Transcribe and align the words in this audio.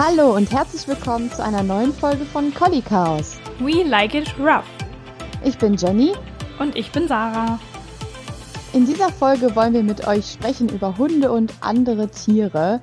Hallo 0.00 0.36
und 0.36 0.52
herzlich 0.52 0.86
willkommen 0.86 1.28
zu 1.32 1.42
einer 1.42 1.64
neuen 1.64 1.92
Folge 1.92 2.24
von 2.24 2.54
Collie 2.54 2.82
Chaos. 2.82 3.36
We 3.58 3.82
like 3.82 4.14
it 4.14 4.32
rough. 4.38 4.62
Ich 5.42 5.58
bin 5.58 5.74
Jenny. 5.74 6.12
Und 6.60 6.76
ich 6.76 6.92
bin 6.92 7.08
Sarah. 7.08 7.58
In 8.72 8.86
dieser 8.86 9.10
Folge 9.10 9.56
wollen 9.56 9.72
wir 9.72 9.82
mit 9.82 10.06
euch 10.06 10.30
sprechen 10.30 10.68
über 10.68 10.96
Hunde 10.98 11.32
und 11.32 11.52
andere 11.62 12.06
Tiere. 12.10 12.80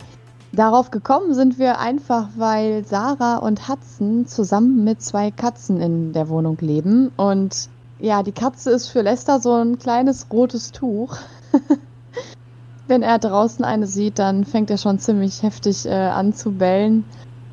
Darauf 0.52 0.92
gekommen 0.92 1.34
sind 1.34 1.58
wir 1.58 1.80
einfach, 1.80 2.28
weil 2.36 2.86
Sarah 2.86 3.38
und 3.38 3.70
Hudson 3.70 4.28
zusammen 4.28 4.84
mit 4.84 5.02
zwei 5.02 5.32
Katzen 5.32 5.80
in 5.80 6.12
der 6.12 6.28
Wohnung 6.28 6.58
leben. 6.60 7.14
Und 7.16 7.70
ja, 7.98 8.24
die 8.24 8.34
Katze 8.34 8.72
ist 8.72 8.90
für 8.90 9.04
Lester 9.04 9.40
so 9.40 9.54
ein 9.54 9.80
kleines 9.80 10.28
rotes 10.34 10.74
Tuch. 10.74 11.16
Wenn 12.88 13.02
er 13.02 13.20
draußen 13.20 13.66
eine 13.66 13.88
sieht, 13.88 14.20
dann 14.20 14.46
fängt 14.46 14.70
er 14.70 14.78
schon 14.78 15.00
ziemlich 15.00 15.42
heftig 15.42 15.86
äh, 15.86 15.92
an 15.92 16.34
zu 16.34 16.52
bellen. 16.52 17.04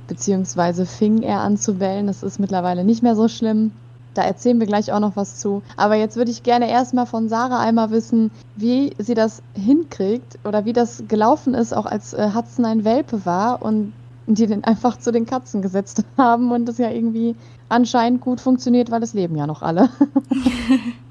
Beziehungsweise 0.07 0.85
fing 0.85 1.23
er 1.23 1.41
an 1.41 1.57
zu 1.57 1.75
bellen. 1.75 2.07
Das 2.07 2.23
ist 2.23 2.39
mittlerweile 2.39 2.85
nicht 2.85 3.03
mehr 3.03 3.17
so 3.17 3.29
schlimm. 3.29 3.73
Da 4.15 4.23
erzählen 4.23 4.61
wir 4.61 4.67
gleich 4.67 4.93
auch 4.93 5.01
noch 5.01 5.17
was 5.17 5.39
zu. 5.39 5.63
Aber 5.77 5.95
jetzt 5.95 6.17
würde 6.17 6.31
ich 6.31 6.43
gerne 6.43 6.71
erstmal 6.71 7.07
von 7.07 7.31
Sarah 7.31 7.61
einmal 7.61 7.91
wissen, 7.91 8.31
wie 8.57 8.95
sie 8.99 9.15
das 9.15 9.43
hinkriegt 9.55 10.39
oder 10.45 10.67
wie 10.67 10.75
das 10.75 11.05
gelaufen 11.09 11.55
ist, 11.55 11.73
auch 11.73 11.87
als 11.87 12.13
äh, 12.13 12.31
Hudson 12.35 12.67
ein 12.67 12.85
Welpe 12.85 13.25
war 13.25 13.63
und 13.63 13.95
die 14.27 14.47
den 14.47 14.65
einfach 14.65 14.99
zu 14.99 15.13
den 15.13 15.27
Katzen 15.27 15.63
gesetzt 15.63 16.05
haben 16.19 16.53
und 16.53 16.67
das 16.67 16.79
ja 16.79 16.91
irgendwie 16.91 17.35
anscheinend 17.71 18.21
gut 18.21 18.41
funktioniert, 18.41 18.91
weil 18.91 19.03
es 19.03 19.15
leben 19.15 19.37
ja 19.37 19.47
noch 19.47 19.63
alle. 19.63 19.89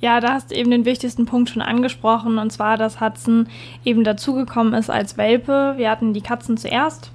Ja, 0.00 0.20
da 0.20 0.34
hast 0.34 0.50
du 0.50 0.54
eben 0.54 0.70
den 0.70 0.84
wichtigsten 0.84 1.26
Punkt 1.26 1.50
schon 1.50 1.62
angesprochen, 1.62 2.38
und 2.38 2.50
zwar, 2.52 2.76
dass 2.76 3.00
Hudson 3.00 3.48
eben 3.84 4.04
dazugekommen 4.04 4.74
ist 4.74 4.90
als 4.90 5.16
Welpe. 5.16 5.74
Wir 5.76 5.90
hatten 5.90 6.12
die 6.12 6.20
Katzen 6.20 6.56
zuerst 6.56 7.10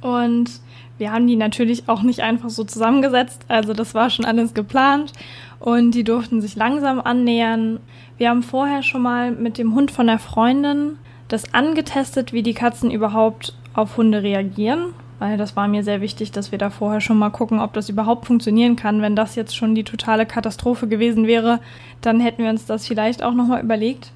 und 0.00 0.50
wir 0.98 1.12
haben 1.12 1.26
die 1.26 1.36
natürlich 1.36 1.88
auch 1.88 2.02
nicht 2.02 2.20
einfach 2.20 2.50
so 2.50 2.64
zusammengesetzt. 2.64 3.44
Also 3.48 3.72
das 3.72 3.94
war 3.94 4.10
schon 4.10 4.24
alles 4.24 4.52
geplant 4.52 5.12
und 5.60 5.92
die 5.92 6.04
durften 6.04 6.40
sich 6.40 6.56
langsam 6.56 7.00
annähern. 7.00 7.78
Wir 8.18 8.30
haben 8.30 8.42
vorher 8.42 8.82
schon 8.82 9.02
mal 9.02 9.30
mit 9.30 9.56
dem 9.56 9.74
Hund 9.74 9.92
von 9.92 10.06
der 10.06 10.18
Freundin 10.18 10.98
das 11.28 11.54
angetestet, 11.54 12.32
wie 12.32 12.42
die 12.42 12.54
Katzen 12.54 12.90
überhaupt 12.90 13.56
auf 13.74 13.96
Hunde 13.96 14.22
reagieren 14.22 14.94
weil 15.18 15.36
das 15.36 15.56
war 15.56 15.68
mir 15.68 15.84
sehr 15.84 16.00
wichtig, 16.00 16.32
dass 16.32 16.52
wir 16.52 16.58
da 16.58 16.70
vorher 16.70 17.00
schon 17.00 17.18
mal 17.18 17.30
gucken, 17.30 17.60
ob 17.60 17.72
das 17.72 17.88
überhaupt 17.88 18.26
funktionieren 18.26 18.76
kann. 18.76 19.02
Wenn 19.02 19.16
das 19.16 19.36
jetzt 19.36 19.56
schon 19.56 19.74
die 19.74 19.84
totale 19.84 20.26
Katastrophe 20.26 20.88
gewesen 20.88 21.26
wäre, 21.26 21.60
dann 22.00 22.20
hätten 22.20 22.42
wir 22.42 22.50
uns 22.50 22.66
das 22.66 22.86
vielleicht 22.86 23.22
auch 23.22 23.34
nochmal 23.34 23.62
überlegt. 23.62 24.12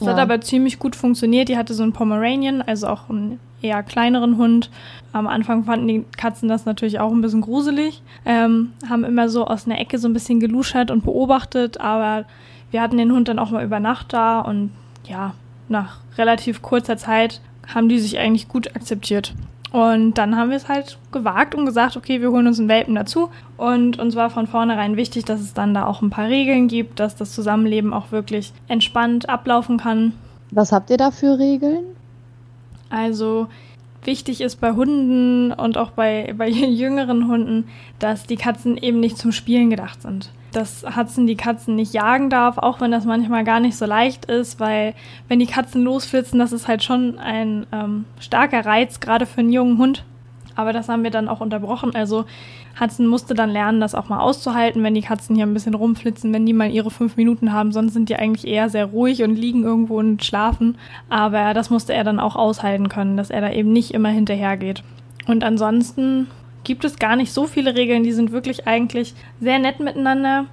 Es 0.00 0.06
ja. 0.06 0.12
hat 0.12 0.18
aber 0.18 0.40
ziemlich 0.40 0.78
gut 0.78 0.96
funktioniert. 0.96 1.48
Die 1.48 1.56
hatte 1.56 1.74
so 1.74 1.82
einen 1.82 1.92
Pomeranian, 1.92 2.62
also 2.62 2.88
auch 2.88 3.08
einen 3.08 3.40
eher 3.62 3.82
kleineren 3.82 4.36
Hund. 4.36 4.70
Am 5.12 5.26
Anfang 5.26 5.64
fanden 5.64 5.88
die 5.88 6.04
Katzen 6.16 6.48
das 6.48 6.64
natürlich 6.64 7.00
auch 7.00 7.10
ein 7.10 7.20
bisschen 7.20 7.40
gruselig, 7.40 8.02
ähm, 8.24 8.72
haben 8.88 9.04
immer 9.04 9.28
so 9.28 9.46
aus 9.46 9.66
einer 9.66 9.80
Ecke 9.80 9.98
so 9.98 10.08
ein 10.08 10.12
bisschen 10.12 10.38
geluschert 10.38 10.90
und 10.90 11.04
beobachtet, 11.04 11.80
aber 11.80 12.24
wir 12.70 12.82
hatten 12.82 12.98
den 12.98 13.10
Hund 13.12 13.28
dann 13.28 13.38
auch 13.38 13.50
mal 13.50 13.64
über 13.64 13.80
Nacht 13.80 14.12
da 14.12 14.40
und 14.40 14.70
ja, 15.08 15.34
nach 15.68 16.00
relativ 16.16 16.62
kurzer 16.62 16.96
Zeit 16.96 17.40
haben 17.66 17.88
die 17.88 17.98
sich 17.98 18.18
eigentlich 18.18 18.48
gut 18.48 18.74
akzeptiert. 18.76 19.34
Und 19.70 20.14
dann 20.14 20.36
haben 20.36 20.50
wir 20.50 20.56
es 20.56 20.68
halt 20.68 20.98
gewagt 21.12 21.54
und 21.54 21.66
gesagt, 21.66 21.96
okay, 21.96 22.20
wir 22.20 22.30
holen 22.30 22.46
uns 22.46 22.58
einen 22.58 22.68
Welpen 22.68 22.94
dazu. 22.94 23.28
Und 23.56 23.98
uns 23.98 24.16
war 24.16 24.30
von 24.30 24.46
vornherein 24.46 24.96
wichtig, 24.96 25.24
dass 25.24 25.40
es 25.40 25.52
dann 25.52 25.74
da 25.74 25.84
auch 25.86 26.00
ein 26.00 26.10
paar 26.10 26.28
Regeln 26.28 26.68
gibt, 26.68 27.00
dass 27.00 27.16
das 27.16 27.34
Zusammenleben 27.34 27.92
auch 27.92 28.10
wirklich 28.10 28.52
entspannt 28.68 29.28
ablaufen 29.28 29.76
kann. 29.76 30.14
Was 30.50 30.72
habt 30.72 30.88
ihr 30.88 30.96
da 30.96 31.10
für 31.10 31.38
Regeln? 31.38 31.84
Also 32.88 33.48
wichtig 34.04 34.40
ist 34.40 34.56
bei 34.56 34.72
Hunden 34.72 35.52
und 35.52 35.76
auch 35.78 35.90
bei, 35.90 36.34
bei 36.36 36.48
jüngeren 36.48 37.28
Hunden, 37.28 37.68
dass 37.98 38.26
die 38.26 38.36
Katzen 38.36 38.76
eben 38.76 39.00
nicht 39.00 39.18
zum 39.18 39.32
Spielen 39.32 39.70
gedacht 39.70 40.02
sind 40.02 40.30
dass 40.52 40.84
Hudson 40.96 41.26
die 41.26 41.36
Katzen 41.36 41.76
nicht 41.76 41.92
jagen 41.92 42.30
darf, 42.30 42.58
auch 42.58 42.80
wenn 42.80 42.90
das 42.90 43.04
manchmal 43.04 43.44
gar 43.44 43.60
nicht 43.60 43.76
so 43.76 43.86
leicht 43.86 44.24
ist, 44.26 44.60
weil 44.60 44.94
wenn 45.28 45.38
die 45.38 45.46
Katzen 45.46 45.82
losflitzen, 45.82 46.38
das 46.38 46.52
ist 46.52 46.68
halt 46.68 46.82
schon 46.82 47.18
ein 47.18 47.66
ähm, 47.72 48.04
starker 48.18 48.64
Reiz, 48.64 49.00
gerade 49.00 49.26
für 49.26 49.40
einen 49.40 49.52
jungen 49.52 49.78
Hund. 49.78 50.04
Aber 50.58 50.72
das 50.72 50.88
haben 50.88 51.04
wir 51.04 51.12
dann 51.12 51.28
auch 51.28 51.40
unterbrochen. 51.40 51.94
Also 51.94 52.24
Hudson 52.80 53.06
musste 53.06 53.34
dann 53.34 53.48
lernen, 53.48 53.80
das 53.80 53.94
auch 53.94 54.08
mal 54.08 54.18
auszuhalten, 54.18 54.82
wenn 54.82 54.92
die 54.92 55.02
Katzen 55.02 55.36
hier 55.36 55.46
ein 55.46 55.54
bisschen 55.54 55.74
rumflitzen, 55.74 56.32
wenn 56.34 56.46
die 56.46 56.52
mal 56.52 56.68
ihre 56.68 56.90
fünf 56.90 57.16
Minuten 57.16 57.52
haben. 57.52 57.70
Sonst 57.70 57.92
sind 57.92 58.08
die 58.08 58.16
eigentlich 58.16 58.44
eher 58.44 58.68
sehr 58.68 58.86
ruhig 58.86 59.22
und 59.22 59.36
liegen 59.36 59.62
irgendwo 59.62 60.00
und 60.00 60.24
schlafen. 60.24 60.76
Aber 61.08 61.54
das 61.54 61.70
musste 61.70 61.94
er 61.94 62.02
dann 62.02 62.18
auch 62.18 62.34
aushalten 62.34 62.88
können, 62.88 63.16
dass 63.16 63.30
er 63.30 63.40
da 63.40 63.52
eben 63.52 63.72
nicht 63.72 63.92
immer 63.92 64.08
hinterhergeht. 64.08 64.82
Und 65.28 65.44
ansonsten 65.44 66.26
gibt 66.64 66.84
es 66.84 66.98
gar 66.98 67.14
nicht 67.14 67.32
so 67.32 67.46
viele 67.46 67.76
Regeln. 67.76 68.02
Die 68.02 68.10
sind 68.10 68.32
wirklich 68.32 68.66
eigentlich 68.66 69.14
sehr 69.40 69.60
nett 69.60 69.78
miteinander. 69.78 70.46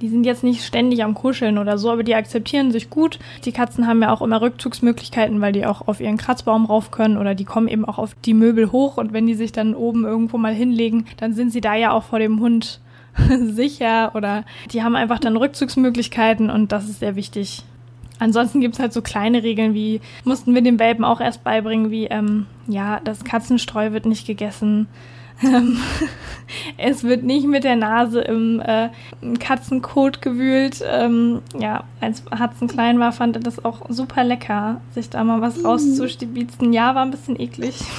Die 0.00 0.08
sind 0.08 0.24
jetzt 0.24 0.44
nicht 0.44 0.64
ständig 0.64 1.02
am 1.02 1.14
Kuscheln 1.14 1.58
oder 1.58 1.78
so, 1.78 1.90
aber 1.90 2.02
die 2.02 2.14
akzeptieren 2.14 2.70
sich 2.70 2.90
gut. 2.90 3.18
Die 3.44 3.52
Katzen 3.52 3.86
haben 3.86 4.02
ja 4.02 4.12
auch 4.12 4.22
immer 4.22 4.40
Rückzugsmöglichkeiten, 4.42 5.40
weil 5.40 5.52
die 5.52 5.64
auch 5.64 5.88
auf 5.88 6.00
ihren 6.00 6.18
Kratzbaum 6.18 6.66
rauf 6.66 6.90
können 6.90 7.16
oder 7.16 7.34
die 7.34 7.44
kommen 7.44 7.68
eben 7.68 7.84
auch 7.84 7.98
auf 7.98 8.14
die 8.24 8.34
Möbel 8.34 8.72
hoch 8.72 8.98
und 8.98 9.12
wenn 9.12 9.26
die 9.26 9.34
sich 9.34 9.52
dann 9.52 9.74
oben 9.74 10.04
irgendwo 10.04 10.36
mal 10.36 10.54
hinlegen, 10.54 11.06
dann 11.16 11.32
sind 11.32 11.50
sie 11.50 11.60
da 11.60 11.74
ja 11.74 11.92
auch 11.92 12.04
vor 12.04 12.18
dem 12.18 12.40
Hund 12.40 12.80
sicher 13.40 14.12
oder 14.14 14.44
die 14.72 14.82
haben 14.82 14.96
einfach 14.96 15.18
dann 15.18 15.36
Rückzugsmöglichkeiten 15.36 16.50
und 16.50 16.72
das 16.72 16.88
ist 16.88 17.00
sehr 17.00 17.16
wichtig. 17.16 17.64
Ansonsten 18.18 18.60
gibt 18.60 18.74
es 18.74 18.80
halt 18.80 18.92
so 18.92 19.02
kleine 19.02 19.42
Regeln 19.42 19.74
wie, 19.74 20.00
mussten 20.24 20.54
wir 20.54 20.62
den 20.62 20.78
Welpen 20.78 21.04
auch 21.04 21.20
erst 21.20 21.44
beibringen, 21.44 21.90
wie, 21.90 22.06
ähm, 22.06 22.46
ja, 22.66 23.00
das 23.04 23.24
Katzenstreu 23.24 23.92
wird 23.92 24.06
nicht 24.06 24.26
gegessen 24.26 24.88
es 26.78 27.04
wird 27.04 27.22
nicht 27.22 27.46
mit 27.46 27.64
der 27.64 27.76
Nase 27.76 28.20
im, 28.20 28.60
äh, 28.60 28.88
Katzenkot 29.38 30.22
gewühlt. 30.22 30.82
Ähm, 30.86 31.42
ja, 31.58 31.84
als 32.00 32.22
Hudson 32.38 32.68
klein 32.68 32.98
war, 32.98 33.12
fand 33.12 33.36
er 33.36 33.42
das 33.42 33.64
auch 33.64 33.82
super 33.88 34.24
lecker, 34.24 34.80
sich 34.94 35.10
da 35.10 35.24
mal 35.24 35.40
was 35.40 35.64
rauszustibitzen. 35.64 36.72
Ja, 36.72 36.94
war 36.94 37.02
ein 37.02 37.10
bisschen 37.10 37.38
eklig. 37.38 37.80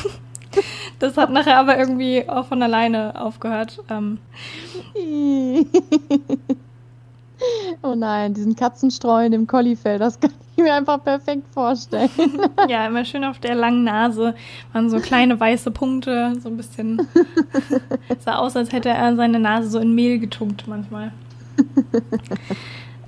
Das 0.97 1.17
hat 1.17 1.29
nachher 1.29 1.59
aber 1.59 1.77
irgendwie 1.77 2.27
auch 2.27 2.47
von 2.47 2.63
alleine 2.63 3.21
aufgehört. 3.21 3.79
Ähm. 3.89 4.17
Oh 7.83 7.93
nein, 7.93 8.33
diesen 8.33 8.55
Katzenstreu 8.55 9.25
in 9.25 9.31
dem 9.31 9.45
Kollifell, 9.45 9.99
das 9.99 10.19
kann 10.19 10.31
ich 10.31 10.46
mir 10.57 10.73
einfach 10.73 11.03
perfekt 11.03 11.43
vorstellen. 11.53 12.09
ja, 12.69 12.87
immer 12.87 13.05
schön 13.05 13.23
auf 13.23 13.39
der 13.39 13.55
langen 13.55 13.83
Nase 13.83 14.35
waren 14.73 14.89
so 14.89 14.99
kleine 14.99 15.39
weiße 15.39 15.71
Punkte, 15.71 16.33
so 16.41 16.49
ein 16.49 16.57
bisschen. 16.57 17.07
sah 18.19 18.37
aus, 18.37 18.55
als 18.55 18.71
hätte 18.71 18.89
er 18.89 19.15
seine 19.15 19.39
Nase 19.39 19.69
so 19.69 19.79
in 19.79 19.93
Mehl 19.93 20.19
getunkt 20.19 20.67
manchmal. 20.67 21.11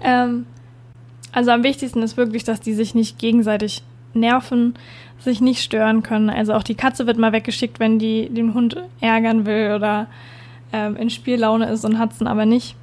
ähm, 0.01 0.45
also 1.31 1.51
am 1.51 1.63
wichtigsten 1.63 2.01
ist 2.01 2.17
wirklich, 2.17 2.43
dass 2.43 2.61
die 2.61 2.73
sich 2.73 2.95
nicht 2.95 3.19
gegenseitig 3.19 3.83
nerven, 4.13 4.73
sich 5.19 5.41
nicht 5.41 5.61
stören 5.61 6.03
können. 6.03 6.29
Also 6.29 6.53
auch 6.53 6.63
die 6.63 6.75
Katze 6.75 7.05
wird 7.07 7.17
mal 7.17 7.33
weggeschickt, 7.33 7.79
wenn 7.79 7.99
die 7.99 8.29
den 8.29 8.53
Hund 8.53 8.77
ärgern 9.01 9.45
will 9.45 9.73
oder 9.75 10.07
ähm, 10.73 10.95
in 10.95 11.09
Spiellaune 11.09 11.69
ist 11.69 11.85
und 11.85 11.99
Hudson 11.99 12.27
aber 12.27 12.45
nicht. 12.45 12.75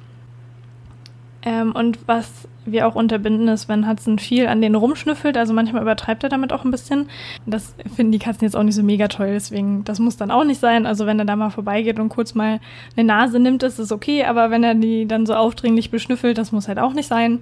Ähm, 1.43 1.71
und 1.71 1.99
was 2.07 2.47
wir 2.65 2.87
auch 2.87 2.95
unterbinden, 2.95 3.47
ist, 3.47 3.69
wenn 3.69 3.87
Hudson 3.87 4.19
viel 4.19 4.47
an 4.47 4.61
denen 4.61 4.75
rumschnüffelt. 4.75 5.37
Also 5.37 5.53
manchmal 5.53 5.81
übertreibt 5.81 6.23
er 6.23 6.29
damit 6.29 6.51
auch 6.51 6.65
ein 6.65 6.71
bisschen. 6.71 7.09
Das 7.45 7.75
finden 7.95 8.11
die 8.11 8.19
Katzen 8.19 8.43
jetzt 8.43 8.55
auch 8.55 8.63
nicht 8.63 8.75
so 8.75 8.83
mega 8.83 9.07
toll. 9.07 9.29
Deswegen, 9.33 9.83
das 9.85 9.99
muss 9.99 10.17
dann 10.17 10.31
auch 10.31 10.43
nicht 10.43 10.59
sein. 10.59 10.85
Also 10.85 11.05
wenn 11.05 11.19
er 11.19 11.25
da 11.25 11.35
mal 11.35 11.49
vorbeigeht 11.49 11.99
und 11.99 12.09
kurz 12.09 12.35
mal 12.35 12.59
eine 12.95 13.07
Nase 13.07 13.39
nimmt, 13.39 13.63
ist 13.63 13.79
es 13.79 13.91
okay. 13.91 14.25
Aber 14.25 14.51
wenn 14.51 14.63
er 14.63 14.75
die 14.75 15.07
dann 15.07 15.25
so 15.25 15.35
aufdringlich 15.35 15.91
beschnüffelt, 15.91 16.37
das 16.37 16.51
muss 16.51 16.67
halt 16.67 16.79
auch 16.79 16.93
nicht 16.93 17.07
sein. 17.07 17.39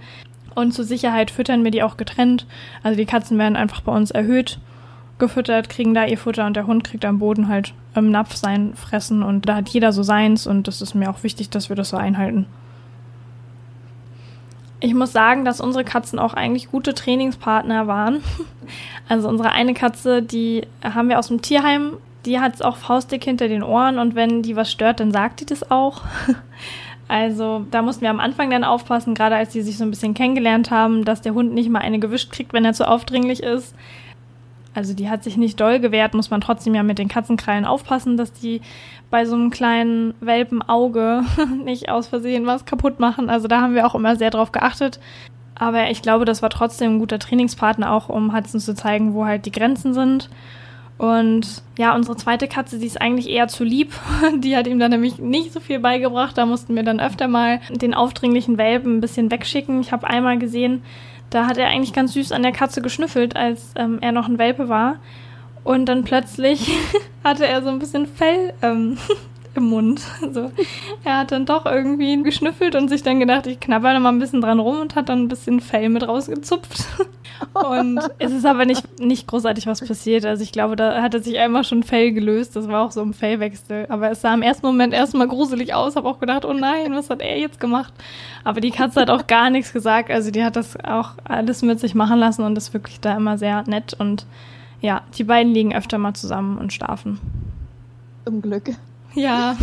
Und 0.54 0.74
zur 0.74 0.86
Sicherheit 0.86 1.32
füttern 1.32 1.64
wir 1.64 1.72
die 1.72 1.84
auch 1.84 1.98
getrennt. 1.98 2.46
Also 2.84 2.98
die 2.98 3.06
Katzen 3.06 3.38
werden 3.38 3.56
einfach 3.56 3.82
bei 3.82 3.92
uns 3.92 4.12
erhöht 4.12 4.60
gefüttert, 5.18 5.70
kriegen 5.70 5.94
da 5.94 6.06
ihr 6.06 6.18
Futter 6.18 6.46
und 6.46 6.56
der 6.56 6.68
Hund 6.68 6.84
kriegt 6.84 7.06
am 7.06 7.20
Boden 7.20 7.48
halt 7.48 7.74
im 7.96 8.12
Napf 8.12 8.36
sein 8.36 8.74
Fressen 8.76 9.24
und 9.24 9.48
da 9.48 9.56
hat 9.56 9.70
jeder 9.70 9.94
so 9.94 10.04
seins 10.04 10.46
und 10.46 10.68
das 10.68 10.82
ist 10.82 10.94
mir 10.94 11.10
auch 11.10 11.24
wichtig, 11.24 11.50
dass 11.50 11.70
wir 11.70 11.76
das 11.78 11.90
so 11.90 11.98
einhalten. 11.98 12.48
Ich 14.86 14.94
muss 14.94 15.12
sagen, 15.12 15.46
dass 15.46 15.62
unsere 15.62 15.84
Katzen 15.84 16.20
auch 16.20 16.36
eigentlich 16.36 16.70
gute 16.70 16.94
Trainingspartner 16.94 17.88
waren. 17.88 18.24
Also 19.08 19.30
unsere 19.30 19.52
eine 19.52 19.76
Katze, 19.76 20.24
die 20.24 20.64
haben 20.84 21.10
wir 21.10 21.20
aus 21.20 21.28
dem 21.28 21.40
Tierheim, 21.40 21.98
die 22.26 22.40
hat 22.40 22.56
es 22.56 22.64
auch 22.64 22.76
faustdick 22.76 23.24
hinter 23.24 23.48
den 23.48 23.62
Ohren 23.62 24.00
und 24.00 24.16
wenn 24.16 24.42
die 24.42 24.56
was 24.56 24.72
stört, 24.72 25.00
dann 25.00 25.12
sagt 25.12 25.42
die 25.42 25.46
das 25.46 25.70
auch. 25.70 26.02
Also 27.08 27.68
da 27.70 27.84
mussten 27.84 28.02
wir 28.02 28.10
am 28.10 28.20
Anfang 28.20 28.50
dann 28.50 28.64
aufpassen, 28.64 29.14
gerade 29.14 29.36
als 29.36 29.52
die 29.52 29.62
sich 29.62 29.78
so 29.78 29.84
ein 29.84 29.92
bisschen 29.92 30.16
kennengelernt 30.16 30.72
haben, 30.72 31.06
dass 31.06 31.22
der 31.22 31.36
Hund 31.36 31.54
nicht 31.54 31.70
mal 31.70 31.82
eine 31.82 32.00
gewischt 32.00 32.32
kriegt, 32.32 32.52
wenn 32.52 32.66
er 32.66 32.74
zu 32.74 32.88
aufdringlich 32.88 33.44
ist. 33.44 33.76
Also 34.76 34.94
die 34.94 35.10
hat 35.10 35.24
sich 35.24 35.38
nicht 35.38 35.60
doll 35.60 35.80
gewehrt, 35.80 36.14
muss 36.14 36.30
man 36.30 36.42
trotzdem 36.42 36.76
ja 36.76 36.84
mit 36.84 37.00
den 37.00 37.08
Katzenkrallen 37.08 37.66
aufpassen, 37.66 38.18
dass 38.18 38.34
die 38.34 38.62
bei 39.10 39.26
so 39.26 39.36
einem 39.36 39.50
kleinen 39.50 40.14
Welpenauge 40.20 41.24
nicht 41.64 41.90
aus 41.90 42.08
Versehen 42.08 42.46
was 42.46 42.66
kaputt 42.66 43.00
machen. 43.00 43.30
Also 43.30 43.48
da 43.48 43.62
haben 43.62 43.74
wir 43.74 43.88
auch 43.88 43.96
immer 43.96 44.18
sehr 44.18 44.30
drauf 44.30 44.52
geachtet. 44.52 45.00
Aber 45.58 45.90
ich 45.90 46.02
glaube, 46.02 46.26
das 46.26 46.42
war 46.42 46.50
trotzdem 46.50 46.96
ein 46.96 47.00
guter 47.00 47.18
Trainingspartner 47.18 47.90
auch, 47.92 48.10
um 48.10 48.36
Hudson 48.36 48.60
zu 48.60 48.76
zeigen, 48.76 49.14
wo 49.14 49.26
halt 49.26 49.46
die 49.46 49.52
Grenzen 49.52 49.94
sind. 49.94 50.30
Und 50.98 51.64
ja, 51.78 51.94
unsere 51.94 52.16
zweite 52.16 52.48
Katze, 52.48 52.78
die 52.78 52.86
ist 52.86 53.02
eigentlich 53.02 53.30
eher 53.30 53.48
zu 53.48 53.66
lieb. 53.66 53.92
Die 54.40 54.56
hat 54.56 54.66
ihm 54.66 54.80
dann 54.80 54.92
nämlich 54.92 55.20
nicht 55.20 55.52
so 55.52 55.60
viel 55.60 55.80
beigebracht. 55.80 56.38
Da 56.38 56.46
mussten 56.46 56.74
wir 56.74 56.84
dann 56.84 57.02
öfter 57.02 57.28
mal 57.28 57.60
den 57.70 57.94
aufdringlichen 57.94 58.58
Welpen 58.58 58.98
ein 58.98 59.02
bisschen 59.02 59.30
wegschicken. 59.30 59.82
Ich 59.82 59.92
habe 59.92 60.08
einmal 60.08 60.40
gesehen, 60.40 60.84
da 61.36 61.48
hat 61.48 61.58
er 61.58 61.68
eigentlich 61.68 61.92
ganz 61.92 62.14
süß 62.14 62.32
an 62.32 62.44
der 62.44 62.54
Katze 62.54 62.82
geschnüffelt, 62.82 63.36
als 63.36 63.74
ähm, 63.76 64.00
er 64.00 64.14
noch 64.14 64.30
ein 64.30 64.38
Welpe 64.38 64.70
war. 64.70 65.00
Und 65.66 65.88
dann 65.88 66.06
plötzlich 66.06 66.72
hatte 67.26 67.46
er 67.46 67.62
so 67.62 67.70
ein 67.70 67.80
bisschen 67.80 68.08
Fell 68.08 68.54
ähm, 68.62 68.98
im 69.58 69.66
Mund. 69.66 70.02
Also, 70.22 70.52
er 71.04 71.20
hat 71.20 71.32
dann 71.32 71.46
doch 71.46 71.66
irgendwie 71.66 72.22
geschnüffelt 72.24 72.76
und 72.76 72.90
sich 72.90 73.04
dann 73.04 73.20
gedacht, 73.20 73.48
ich 73.48 73.60
knabber 73.60 73.94
da 73.94 74.00
mal 74.00 74.10
ein 74.10 74.20
bisschen 74.20 74.42
dran 74.42 74.60
rum 74.60 74.82
und 74.82 74.96
hat 74.96 75.10
dann 75.10 75.24
ein 75.24 75.28
bisschen 75.28 75.60
Fell 75.60 75.90
mit 75.90 76.08
rausgezupft. 76.08 76.86
Und 77.54 78.00
es 78.20 78.32
ist 78.32 78.46
aber 78.46 78.66
nicht, 78.66 79.00
nicht 79.00 79.28
großartig 79.28 79.68
was 79.68 79.86
passiert. 79.86 80.26
Also 80.26 80.44
ich 80.44 80.52
glaube, 80.52 80.76
da 80.76 81.02
hatte 81.02 81.22
sich 81.22 81.38
einmal 81.38 81.64
schon 81.64 81.84
Fell 81.84 82.12
gelöst. 82.12 82.56
Das 82.56 82.68
war 82.68 82.86
auch 82.86 82.92
so 82.92 83.02
ein 83.02 83.14
Fellwechsel. 83.14 83.86
Aber 83.90 84.12
es 84.12 84.22
sah 84.22 84.34
im 84.34 84.42
ersten 84.42 84.66
Moment 84.66 84.94
erstmal 84.94 85.28
gruselig 85.28 85.74
aus. 85.74 85.96
Habe 85.96 86.08
auch 86.08 86.20
gedacht, 86.20 86.46
oh 86.46 86.54
nein, 86.54 86.94
was 86.94 87.10
hat 87.10 87.22
er 87.22 87.38
jetzt 87.38 87.60
gemacht? 87.60 87.94
Aber 88.44 88.62
die 88.62 88.72
Katze 88.72 89.02
hat 89.02 89.10
auch 89.10 89.28
gar 89.28 89.50
nichts 89.50 89.74
gesagt. 89.74 90.12
Also 90.12 90.32
die 90.32 90.44
hat 90.44 90.56
das 90.56 90.78
auch 90.84 91.12
alles 91.24 91.62
mit 91.62 91.80
sich 91.80 91.96
machen 91.96 92.20
lassen 92.20 92.44
und 92.44 92.58
ist 92.58 92.74
wirklich 92.74 93.00
da 93.00 93.16
immer 93.16 93.38
sehr 93.38 93.64
nett. 93.68 93.94
Und 93.98 94.26
ja, 94.82 95.02
die 95.18 95.24
beiden 95.24 95.54
liegen 95.54 95.74
öfter 95.74 95.98
mal 95.98 96.14
zusammen 96.14 96.58
und 96.58 96.74
schlafen. 96.74 97.20
Zum 98.26 98.42
Glück. 98.42 98.72
Ja. 99.16 99.58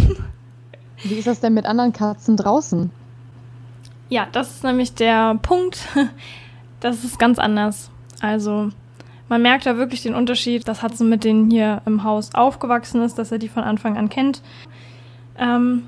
Wie 1.02 1.14
ist 1.14 1.26
das 1.26 1.40
denn 1.40 1.54
mit 1.54 1.66
anderen 1.66 1.93
Katzen 1.93 2.37
draußen? 2.37 2.90
Ja, 4.08 4.26
das 4.31 4.50
ist 4.50 4.64
nämlich 4.64 4.94
der 4.94 5.34
Punkt. 5.37 5.88
Das 6.81 7.04
ist 7.04 7.20
ganz 7.20 7.38
anders. 7.38 7.93
Also, 8.20 8.70
man 9.28 9.40
merkt 9.40 9.66
da 9.66 9.76
wirklich 9.76 10.02
den 10.02 10.16
Unterschied, 10.16 10.66
dass 10.66 10.82
Hudson 10.82 11.08
mit 11.08 11.22
denen 11.22 11.49
hier 11.49 11.81
im 11.87 12.02
Haus 12.02 12.34
aufgewachsen 12.34 13.02
ist, 13.02 13.19
dass 13.20 13.31
er 13.31 13.38
die 13.38 13.49
von 13.49 13.62
Anfang 13.62 13.96
an 13.96 14.08
kennt. 14.08 14.43
Ähm, 15.38 15.84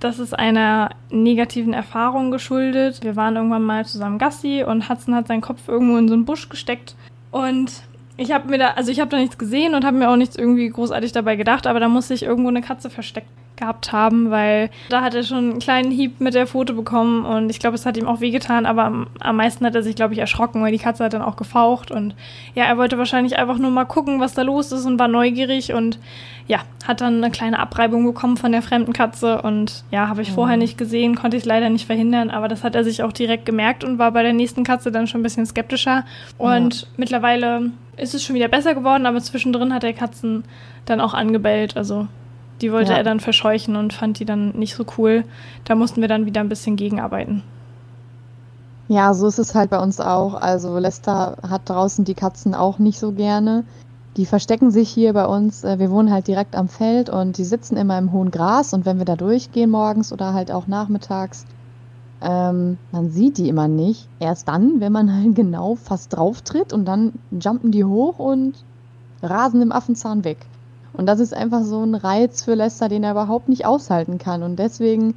das 0.00 0.18
ist 0.18 0.36
einer 0.36 0.90
negativen 1.10 1.72
Erfahrung 1.72 2.32
geschuldet. 2.32 3.04
Wir 3.04 3.14
waren 3.14 3.36
irgendwann 3.36 3.62
mal 3.62 3.86
zusammen 3.86 4.18
Gassi 4.18 4.64
und 4.66 4.88
Hudson 4.88 5.14
hat 5.14 5.28
seinen 5.28 5.40
Kopf 5.40 5.68
irgendwo 5.68 5.96
in 5.98 6.08
so 6.08 6.14
einen 6.14 6.24
Busch 6.24 6.48
gesteckt. 6.48 6.96
Und 7.30 7.82
ich 8.18 8.32
habe 8.32 8.48
mir 8.48 8.58
da, 8.58 8.70
also 8.70 8.90
ich 8.90 9.00
habe 9.00 9.10
da 9.10 9.16
nichts 9.16 9.38
gesehen 9.38 9.74
und 9.74 9.84
habe 9.84 9.96
mir 9.96 10.10
auch 10.10 10.16
nichts 10.16 10.36
irgendwie 10.36 10.68
großartig 10.68 11.12
dabei 11.12 11.36
gedacht, 11.36 11.66
aber 11.66 11.78
da 11.78 11.88
muss 11.88 12.08
sich 12.08 12.24
irgendwo 12.24 12.48
eine 12.48 12.62
Katze 12.62 12.90
versteckt 12.90 13.28
gehabt 13.58 13.92
haben, 13.92 14.30
weil 14.30 14.70
da 14.88 15.02
hat 15.02 15.14
er 15.14 15.22
schon 15.22 15.50
einen 15.50 15.58
kleinen 15.58 15.90
Hieb 15.90 16.20
mit 16.20 16.34
der 16.34 16.46
Foto 16.46 16.74
bekommen 16.74 17.24
und 17.24 17.50
ich 17.50 17.58
glaube, 17.58 17.74
es 17.74 17.86
hat 17.86 17.96
ihm 17.96 18.06
auch 18.06 18.20
wehgetan, 18.20 18.66
aber 18.66 18.84
am, 18.84 19.06
am 19.20 19.36
meisten 19.36 19.64
hat 19.66 19.74
er 19.74 19.82
sich, 19.82 19.96
glaube 19.96 20.14
ich, 20.14 20.20
erschrocken, 20.20 20.62
weil 20.62 20.72
die 20.72 20.78
Katze 20.78 21.04
hat 21.04 21.12
dann 21.12 21.22
auch 21.22 21.36
gefaucht 21.36 21.90
und 21.90 22.14
ja, 22.54 22.64
er 22.64 22.78
wollte 22.78 22.98
wahrscheinlich 22.98 23.36
einfach 23.38 23.58
nur 23.58 23.70
mal 23.70 23.84
gucken, 23.84 24.20
was 24.20 24.34
da 24.34 24.42
los 24.42 24.70
ist 24.72 24.86
und 24.86 24.98
war 24.98 25.08
neugierig 25.08 25.72
und 25.72 25.98
ja, 26.46 26.60
hat 26.86 27.00
dann 27.00 27.16
eine 27.16 27.30
kleine 27.30 27.58
Abreibung 27.58 28.04
bekommen 28.04 28.36
von 28.36 28.52
der 28.52 28.62
fremden 28.62 28.92
Katze 28.92 29.42
und 29.42 29.84
ja, 29.90 30.08
habe 30.08 30.22
ich 30.22 30.32
vorher 30.32 30.56
mhm. 30.56 30.62
nicht 30.62 30.78
gesehen, 30.78 31.16
konnte 31.16 31.36
ich 31.36 31.44
leider 31.44 31.68
nicht 31.68 31.86
verhindern, 31.86 32.30
aber 32.30 32.48
das 32.48 32.64
hat 32.64 32.74
er 32.74 32.84
sich 32.84 33.02
auch 33.02 33.12
direkt 33.12 33.44
gemerkt 33.44 33.84
und 33.84 33.98
war 33.98 34.12
bei 34.12 34.22
der 34.22 34.32
nächsten 34.32 34.64
Katze 34.64 34.92
dann 34.92 35.06
schon 35.06 35.20
ein 35.20 35.24
bisschen 35.24 35.46
skeptischer 35.46 36.04
und 36.38 36.82
ja. 36.82 36.88
mittlerweile 36.96 37.72
ist 38.00 38.14
es 38.14 38.22
schon 38.22 38.36
wieder 38.36 38.48
besser 38.48 38.74
geworden, 38.74 39.06
aber 39.06 39.20
zwischendrin 39.20 39.72
hat 39.72 39.84
er 39.84 39.92
Katzen 39.92 40.44
dann 40.84 41.00
auch 41.00 41.14
angebellt, 41.14 41.76
also 41.76 42.08
die 42.60 42.72
wollte 42.72 42.92
ja. 42.92 42.98
er 42.98 43.04
dann 43.04 43.20
verscheuchen 43.20 43.76
und 43.76 43.92
fand 43.92 44.18
die 44.18 44.24
dann 44.24 44.50
nicht 44.50 44.74
so 44.74 44.84
cool. 44.96 45.24
Da 45.64 45.74
mussten 45.74 46.00
wir 46.00 46.08
dann 46.08 46.26
wieder 46.26 46.40
ein 46.40 46.48
bisschen 46.48 46.76
gegenarbeiten. 46.76 47.42
Ja, 48.88 49.12
so 49.14 49.26
ist 49.26 49.38
es 49.38 49.54
halt 49.54 49.70
bei 49.70 49.78
uns 49.78 50.00
auch. 50.00 50.34
Also 50.34 50.78
Lester 50.78 51.36
hat 51.48 51.68
draußen 51.68 52.04
die 52.04 52.14
Katzen 52.14 52.54
auch 52.54 52.78
nicht 52.78 52.98
so 52.98 53.12
gerne. 53.12 53.64
Die 54.16 54.26
verstecken 54.26 54.70
sich 54.70 54.88
hier 54.88 55.12
bei 55.12 55.26
uns. 55.26 55.62
Äh, 55.62 55.78
wir 55.78 55.90
wohnen 55.90 56.10
halt 56.10 56.26
direkt 56.26 56.56
am 56.56 56.68
Feld 56.68 57.10
und 57.10 57.38
die 57.38 57.44
sitzen 57.44 57.76
immer 57.76 57.98
im 57.98 58.12
hohen 58.12 58.30
Gras. 58.30 58.72
Und 58.72 58.86
wenn 58.86 58.98
wir 58.98 59.04
da 59.04 59.14
durchgehen 59.14 59.70
morgens 59.70 60.12
oder 60.12 60.32
halt 60.32 60.50
auch 60.50 60.66
nachmittags, 60.66 61.44
ähm, 62.20 62.78
man 62.92 63.10
sieht 63.10 63.38
die 63.38 63.48
immer 63.48 63.68
nicht. 63.68 64.08
Erst 64.18 64.48
dann, 64.48 64.80
wenn 64.80 64.92
man 64.92 65.14
halt 65.14 65.34
genau 65.34 65.76
fast 65.76 66.16
drauf 66.16 66.42
tritt 66.42 66.72
und 66.72 66.84
dann 66.84 67.12
jumpen 67.30 67.70
die 67.70 67.84
hoch 67.84 68.18
und 68.18 68.54
rasen 69.22 69.62
im 69.62 69.72
Affenzahn 69.72 70.24
weg. 70.24 70.38
Und 70.92 71.06
das 71.06 71.20
ist 71.20 71.34
einfach 71.34 71.62
so 71.62 71.82
ein 71.82 71.94
Reiz 71.94 72.42
für 72.42 72.54
Lester, 72.54 72.88
den 72.88 73.04
er 73.04 73.12
überhaupt 73.12 73.48
nicht 73.48 73.66
aushalten 73.66 74.18
kann. 74.18 74.42
Und 74.42 74.58
deswegen 74.58 75.14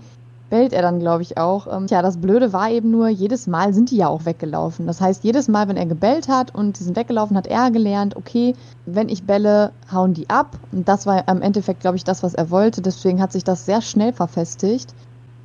bellt 0.52 0.74
er 0.74 0.84
dann, 0.84 1.00
glaube 1.00 1.24
ich, 1.24 1.38
auch. 1.38 1.66
Ähm, 1.66 1.88
tja, 1.88 2.04
das 2.04 2.18
Blöde 2.18 2.54
war 2.54 2.70
eben 2.70 2.92
nur, 2.92 3.08
jedes 3.08 3.48
Mal 3.48 3.74
sind 3.74 3.90
die 3.90 3.98
ja 3.98 4.08
auch 4.08 4.26
weggelaufen. 4.26 4.86
Das 4.86 5.02
heißt, 5.02 5.24
jedes 5.24 5.48
Mal, 5.48 5.68
wenn 5.68 5.78
er 5.78 5.86
gebellt 5.88 6.28
hat 6.28 6.54
und 6.54 6.78
die 6.78 6.84
sind 6.84 6.98
weggelaufen, 6.98 7.38
hat 7.38 7.48
er 7.48 7.72
gelernt, 7.72 8.16
okay, 8.16 8.54
wenn 8.86 9.10
ich 9.10 9.24
belle, 9.24 9.72
hauen 9.92 10.14
die 10.14 10.30
ab. 10.30 10.58
Und 10.72 10.88
das 10.88 11.08
war 11.08 11.28
im 11.28 11.42
Endeffekt, 11.42 11.80
glaube 11.80 11.98
ich, 11.98 12.04
das, 12.04 12.22
was 12.22 12.36
er 12.36 12.52
wollte. 12.52 12.82
Deswegen 12.82 13.22
hat 13.22 13.32
sich 13.32 13.44
das 13.44 13.66
sehr 13.66 13.82
schnell 13.82 14.14
verfestigt. 14.14 14.94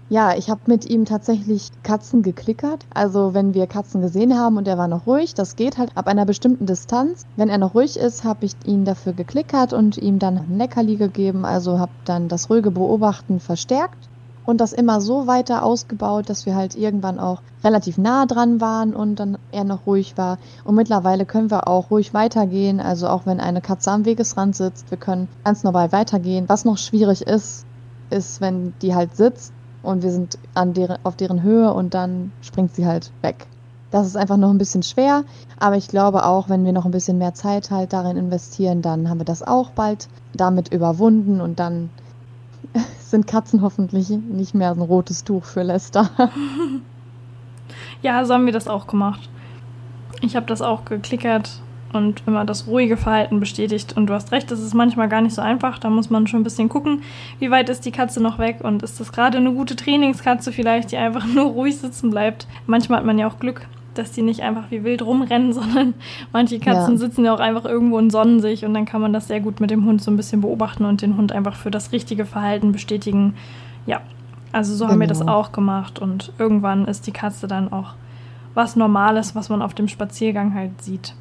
Ja, 0.08 0.36
ich 0.36 0.48
habe 0.50 0.60
mit 0.66 0.88
ihm 0.88 1.04
tatsächlich 1.04 1.72
Katzen 1.82 2.22
geklickert. 2.22 2.86
Also 2.94 3.34
wenn 3.34 3.54
wir 3.54 3.66
Katzen 3.66 4.00
gesehen 4.00 4.38
haben 4.38 4.56
und 4.56 4.68
er 4.68 4.78
war 4.78 4.86
noch 4.86 5.08
ruhig, 5.08 5.34
das 5.34 5.56
geht 5.56 5.78
halt 5.78 5.90
ab 5.96 6.06
einer 6.06 6.24
bestimmten 6.24 6.64
Distanz. 6.64 7.24
Wenn 7.34 7.48
er 7.48 7.58
noch 7.58 7.74
ruhig 7.74 7.96
ist, 7.96 8.22
habe 8.22 8.46
ich 8.46 8.52
ihn 8.64 8.84
dafür 8.84 9.14
geklickert 9.14 9.72
und 9.72 9.98
ihm 9.98 10.20
dann 10.20 10.38
ein 10.38 10.58
Leckerli 10.58 10.94
gegeben. 10.94 11.44
Also 11.44 11.80
habe 11.80 11.90
dann 12.04 12.28
das 12.28 12.48
ruhige 12.50 12.70
Beobachten 12.70 13.40
verstärkt 13.40 14.08
und 14.44 14.60
das 14.60 14.72
immer 14.72 15.00
so 15.00 15.26
weiter 15.26 15.64
ausgebaut, 15.64 16.30
dass 16.30 16.46
wir 16.46 16.54
halt 16.54 16.76
irgendwann 16.76 17.18
auch 17.18 17.42
relativ 17.64 17.98
nah 17.98 18.26
dran 18.26 18.60
waren 18.60 18.94
und 18.94 19.18
dann 19.18 19.38
er 19.50 19.64
noch 19.64 19.88
ruhig 19.88 20.16
war. 20.16 20.38
Und 20.62 20.76
mittlerweile 20.76 21.26
können 21.26 21.50
wir 21.50 21.66
auch 21.66 21.90
ruhig 21.90 22.14
weitergehen. 22.14 22.78
Also 22.78 23.08
auch 23.08 23.26
wenn 23.26 23.40
eine 23.40 23.60
Katze 23.60 23.90
am 23.90 24.04
Wegesrand 24.04 24.54
sitzt, 24.54 24.88
wir 24.88 24.98
können 24.98 25.26
ganz 25.44 25.64
normal 25.64 25.90
weitergehen. 25.90 26.44
Was 26.48 26.64
noch 26.64 26.78
schwierig 26.78 27.22
ist, 27.22 27.66
ist, 28.10 28.40
wenn 28.40 28.72
die 28.82 28.94
halt 28.94 29.16
sitzt 29.16 29.52
und 29.86 30.02
wir 30.02 30.10
sind 30.10 30.38
an 30.54 30.74
deren, 30.74 30.98
auf 31.04 31.16
deren 31.16 31.42
Höhe 31.42 31.72
und 31.72 31.94
dann 31.94 32.32
springt 32.42 32.74
sie 32.74 32.86
halt 32.86 33.10
weg. 33.22 33.46
Das 33.90 34.06
ist 34.06 34.16
einfach 34.16 34.36
noch 34.36 34.50
ein 34.50 34.58
bisschen 34.58 34.82
schwer, 34.82 35.24
aber 35.58 35.76
ich 35.76 35.88
glaube 35.88 36.26
auch, 36.26 36.48
wenn 36.48 36.64
wir 36.64 36.72
noch 36.72 36.84
ein 36.84 36.90
bisschen 36.90 37.18
mehr 37.18 37.34
Zeit 37.34 37.70
halt 37.70 37.92
darin 37.92 38.16
investieren, 38.16 38.82
dann 38.82 39.08
haben 39.08 39.20
wir 39.20 39.24
das 39.24 39.42
auch 39.42 39.70
bald 39.70 40.08
damit 40.34 40.72
überwunden 40.72 41.40
und 41.40 41.60
dann 41.60 41.90
sind 43.00 43.26
Katzen 43.26 43.62
hoffentlich 43.62 44.10
nicht 44.10 44.54
mehr 44.54 44.72
ein 44.72 44.82
rotes 44.82 45.24
Tuch 45.24 45.44
für 45.44 45.62
Lester. 45.62 46.10
ja, 48.02 48.24
so 48.24 48.34
haben 48.34 48.46
wir 48.46 48.52
das 48.52 48.68
auch 48.68 48.86
gemacht. 48.86 49.30
Ich 50.20 50.34
habe 50.34 50.46
das 50.46 50.62
auch 50.62 50.84
geklickert 50.84 51.60
und 51.96 52.22
immer 52.26 52.44
das 52.44 52.66
ruhige 52.66 52.96
Verhalten 52.96 53.40
bestätigt. 53.40 53.96
Und 53.96 54.06
du 54.06 54.14
hast 54.14 54.32
recht, 54.32 54.50
das 54.50 54.60
ist 54.60 54.74
manchmal 54.74 55.08
gar 55.08 55.20
nicht 55.20 55.34
so 55.34 55.42
einfach. 55.42 55.78
Da 55.78 55.90
muss 55.90 56.10
man 56.10 56.26
schon 56.26 56.40
ein 56.40 56.44
bisschen 56.44 56.68
gucken, 56.68 57.02
wie 57.38 57.50
weit 57.50 57.68
ist 57.68 57.84
die 57.84 57.90
Katze 57.90 58.22
noch 58.22 58.38
weg 58.38 58.58
und 58.62 58.82
ist 58.82 59.00
das 59.00 59.12
gerade 59.12 59.38
eine 59.38 59.52
gute 59.52 59.76
Trainingskatze 59.76 60.52
vielleicht, 60.52 60.92
die 60.92 60.96
einfach 60.96 61.26
nur 61.34 61.46
ruhig 61.46 61.76
sitzen 61.78 62.10
bleibt. 62.10 62.46
Manchmal 62.66 62.98
hat 62.98 63.06
man 63.06 63.18
ja 63.18 63.26
auch 63.26 63.38
Glück, 63.38 63.66
dass 63.94 64.12
die 64.12 64.22
nicht 64.22 64.42
einfach 64.42 64.70
wie 64.70 64.84
wild 64.84 65.02
rumrennen, 65.02 65.52
sondern 65.54 65.94
manche 66.32 66.58
Katzen 66.58 66.94
ja. 66.94 66.98
sitzen 66.98 67.24
ja 67.24 67.34
auch 67.34 67.40
einfach 67.40 67.64
irgendwo 67.64 67.98
und 67.98 68.10
sonnen 68.10 68.40
sich 68.40 68.64
und 68.64 68.74
dann 68.74 68.84
kann 68.84 69.00
man 69.00 69.12
das 69.12 69.28
sehr 69.28 69.40
gut 69.40 69.60
mit 69.60 69.70
dem 69.70 69.84
Hund 69.84 70.02
so 70.02 70.10
ein 70.10 70.16
bisschen 70.16 70.40
beobachten 70.40 70.84
und 70.84 71.02
den 71.02 71.16
Hund 71.16 71.32
einfach 71.32 71.56
für 71.56 71.70
das 71.70 71.92
richtige 71.92 72.26
Verhalten 72.26 72.72
bestätigen. 72.72 73.34
Ja, 73.86 74.00
also 74.52 74.74
so 74.74 74.84
genau. 74.84 74.92
haben 74.92 75.00
wir 75.00 75.06
das 75.06 75.20
genau. 75.20 75.34
auch 75.34 75.52
gemacht 75.52 75.98
und 75.98 76.32
irgendwann 76.38 76.86
ist 76.86 77.06
die 77.06 77.12
Katze 77.12 77.46
dann 77.46 77.72
auch 77.72 77.94
was 78.54 78.74
Normales, 78.74 79.34
was 79.34 79.50
man 79.50 79.60
auf 79.60 79.74
dem 79.74 79.86
Spaziergang 79.86 80.54
halt 80.54 80.82
sieht. 80.82 81.14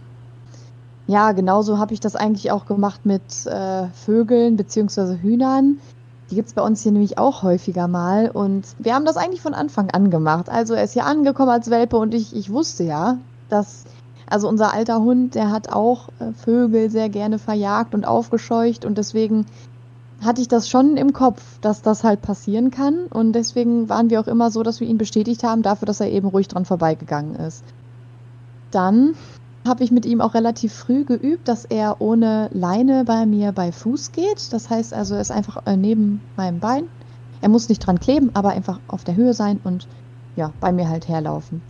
Ja, 1.08 1.32
genauso 1.34 1.78
habe 1.78 1.94
ich 1.94 2.00
das 2.00 2.16
eigentlich 2.16 2.52
auch 2.52 2.66
gemacht 2.66 3.06
mit 3.06 3.46
äh, 3.46 3.88
Vögeln 3.90 4.58
bzw. 4.58 5.18
Hühnern. 5.22 5.80
Die 6.32 6.36
gibt's 6.36 6.54
bei 6.54 6.64
uns 6.64 6.82
hier 6.82 6.92
nämlich 6.92 7.20
auch 7.20 7.44
häufiger 7.44 7.88
mal. 7.88 8.32
Und 8.32 8.66
wir 8.80 8.96
haben 8.96 9.06
das 9.06 9.18
eigentlich 9.18 9.42
von 9.42 9.54
Anfang 9.54 9.92
an 9.92 10.10
gemacht. 10.10 10.50
Also 10.50 10.74
er 10.74 10.84
ist 10.84 10.94
hier 10.94 11.06
angekommen 11.06 11.52
als 11.52 11.70
Welpe 11.70 11.98
und 11.98 12.16
ich, 12.16 12.36
ich 12.36 12.52
wusste 12.52 12.84
ja, 12.84 13.20
dass, 13.50 13.84
also 14.28 14.50
unser 14.50 14.74
alter 14.74 15.00
Hund, 15.02 15.36
der 15.36 15.52
hat 15.52 15.72
auch 15.72 16.10
äh, 16.20 16.34
Vögel 16.34 16.90
sehr 16.90 17.10
gerne 17.10 17.38
verjagt 17.38 17.94
und 17.94 18.06
aufgescheucht. 18.06 18.84
Und 18.84 18.98
deswegen 18.98 19.46
hatte 20.24 20.42
ich 20.42 20.48
das 20.48 20.68
schon 20.68 20.98
im 20.98 21.14
Kopf, 21.14 21.44
dass 21.62 21.84
das 21.84 22.04
halt 22.04 22.24
passieren 22.24 22.72
kann. 22.72 23.06
Und 23.12 23.34
deswegen 23.34 23.90
waren 23.90 24.10
wir 24.10 24.20
auch 24.20 24.28
immer 24.28 24.50
so, 24.50 24.64
dass 24.64 24.80
wir 24.80 24.88
ihn 24.88 24.98
bestätigt 24.98 25.44
haben 25.44 25.62
dafür, 25.62 25.86
dass 25.86 26.00
er 26.00 26.10
eben 26.10 26.28
ruhig 26.28 26.48
dran 26.48 26.66
vorbeigegangen 26.66 27.36
ist. 27.36 27.64
Dann 28.72 29.14
habe 29.68 29.84
ich 29.84 29.92
mit 29.92 30.06
ihm 30.06 30.22
auch 30.22 30.34
relativ 30.34 30.74
früh 30.74 31.06
geübt, 31.06 31.48
dass 31.48 31.66
er 31.66 32.00
ohne 32.00 32.50
Leine 32.54 33.04
bei 33.04 33.26
mir 33.26 33.52
bei 33.52 33.72
Fuß 33.72 34.12
geht. 34.12 34.54
Das 34.54 34.70
heißt 34.70 34.94
also, 34.94 35.16
er 35.16 35.22
ist 35.22 35.32
einfach 35.32 35.66
äh, 35.66 35.76
neben 35.76 36.22
meinem 36.38 36.60
Bein. 36.60 36.84
Er 37.42 37.50
muss 37.50 37.70
nicht 37.70 37.80
dran 37.80 38.00
kleben, 38.00 38.32
aber 38.34 38.50
einfach 38.50 38.80
auf 38.88 39.04
der 39.04 39.16
Höhe 39.16 39.34
sein 39.34 39.60
und 39.64 39.88
ja, 40.36 40.52
bei 40.60 40.72
mir 40.72 40.90
halt 40.90 41.08
herlaufen. 41.08 41.62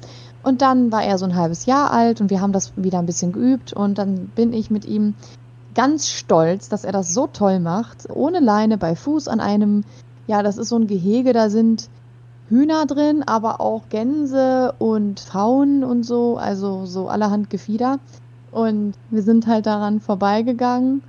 Und 0.43 0.61
dann 0.61 0.91
war 0.91 1.03
er 1.03 1.17
so 1.17 1.25
ein 1.25 1.35
halbes 1.35 1.65
Jahr 1.65 1.91
alt 1.91 2.21
und 2.21 2.29
wir 2.29 2.41
haben 2.41 2.51
das 2.51 2.73
wieder 2.75 2.99
ein 2.99 3.05
bisschen 3.05 3.31
geübt 3.31 3.73
und 3.73 3.97
dann 3.97 4.27
bin 4.35 4.53
ich 4.53 4.69
mit 4.69 4.85
ihm 4.85 5.15
ganz 5.73 6.07
stolz, 6.07 6.69
dass 6.69 6.83
er 6.83 6.91
das 6.91 7.13
so 7.13 7.27
toll 7.27 7.59
macht, 7.59 8.07
ohne 8.09 8.39
Leine 8.39 8.77
bei 8.77 8.95
Fuß 8.95 9.27
an 9.27 9.39
einem, 9.39 9.83
ja, 10.27 10.43
das 10.43 10.57
ist 10.57 10.69
so 10.69 10.77
ein 10.77 10.87
Gehege, 10.87 11.33
da 11.33 11.49
sind 11.49 11.89
Hühner 12.49 12.85
drin, 12.85 13.23
aber 13.25 13.59
auch 13.61 13.89
Gänse 13.89 14.73
und 14.77 15.19
Pfauen 15.19 15.83
und 15.83 16.03
so, 16.03 16.37
also 16.37 16.85
so 16.85 17.07
allerhand 17.07 17.49
Gefieder. 17.49 17.99
Und 18.51 18.93
wir 19.09 19.23
sind 19.23 19.47
halt 19.47 19.65
daran 19.65 19.99
vorbeigegangen 19.99 21.01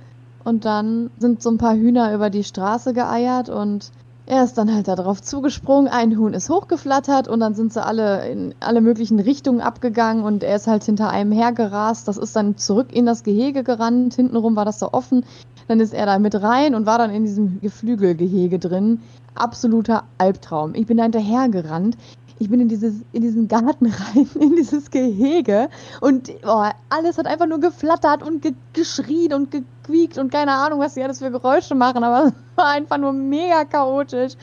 und 0.43 0.65
dann 0.65 1.09
sind 1.17 1.41
so 1.41 1.49
ein 1.49 1.57
paar 1.57 1.75
Hühner 1.75 2.13
über 2.13 2.29
die 2.29 2.43
Straße 2.43 2.93
geeiert 2.93 3.49
und 3.49 3.91
er 4.29 4.43
ist 4.43 4.57
dann 4.57 4.73
halt 4.73 4.89
da 4.89 4.95
drauf 4.97 5.21
zugesprungen, 5.21 5.87
ein 5.89 6.17
Huhn 6.17 6.33
ist 6.33 6.49
hochgeflattert 6.49 7.29
und 7.29 7.39
dann 7.39 7.53
sind 7.53 7.71
sie 7.71 7.81
alle 7.81 8.27
in 8.27 8.53
alle 8.59 8.81
möglichen 8.81 9.21
Richtungen 9.21 9.61
abgegangen 9.61 10.25
und 10.25 10.43
er 10.43 10.57
ist 10.57 10.67
halt 10.67 10.83
hinter 10.83 11.09
einem 11.09 11.31
hergerast. 11.31 12.09
Das 12.09 12.17
ist 12.17 12.35
dann 12.35 12.57
zurück 12.57 12.87
in 12.91 13.05
das 13.05 13.23
Gehege 13.23 13.63
gerannt. 13.63 14.15
Hintenrum 14.15 14.57
war 14.57 14.65
das 14.65 14.79
so 14.79 14.91
offen. 14.91 15.23
Dann 15.69 15.79
ist 15.79 15.93
er 15.93 16.05
da 16.05 16.19
mit 16.19 16.35
rein 16.35 16.75
und 16.75 16.85
war 16.85 16.97
dann 16.97 17.11
in 17.11 17.23
diesem 17.23 17.61
Geflügelgehege 17.61 18.59
drin. 18.59 18.99
Absoluter 19.39 20.03
Albtraum. 20.17 20.75
Ich 20.75 20.85
bin 20.85 20.97
da 20.97 21.03
hinterher 21.03 21.49
gerannt 21.49 21.97
ich 22.39 22.49
bin 22.49 22.59
in 22.59 22.67
dieses, 22.67 23.01
in 23.11 23.21
diesen 23.21 23.47
Garten 23.47 23.85
rein, 24.15 24.29
in 24.39 24.55
dieses 24.55 24.91
Gehege 24.91 25.69
und 26.01 26.31
oh, 26.45 26.65
alles 26.89 27.17
hat 27.17 27.27
einfach 27.27 27.47
nur 27.47 27.59
geflattert 27.59 28.23
und 28.23 28.41
ge 28.41 28.53
geschrien 28.73 29.33
und 29.33 29.51
gequiekt 29.51 30.17
und 30.17 30.31
keine 30.31 30.51
Ahnung, 30.51 30.79
was 30.79 30.93
sie 30.93 31.03
alles 31.03 31.19
für 31.19 31.31
Geräusche 31.31 31.75
machen, 31.75 32.03
aber 32.03 32.27
es 32.27 32.33
war 32.55 32.67
einfach 32.67 32.97
nur 32.97 33.13
mega 33.13 33.65
chaotisch. 33.65 34.33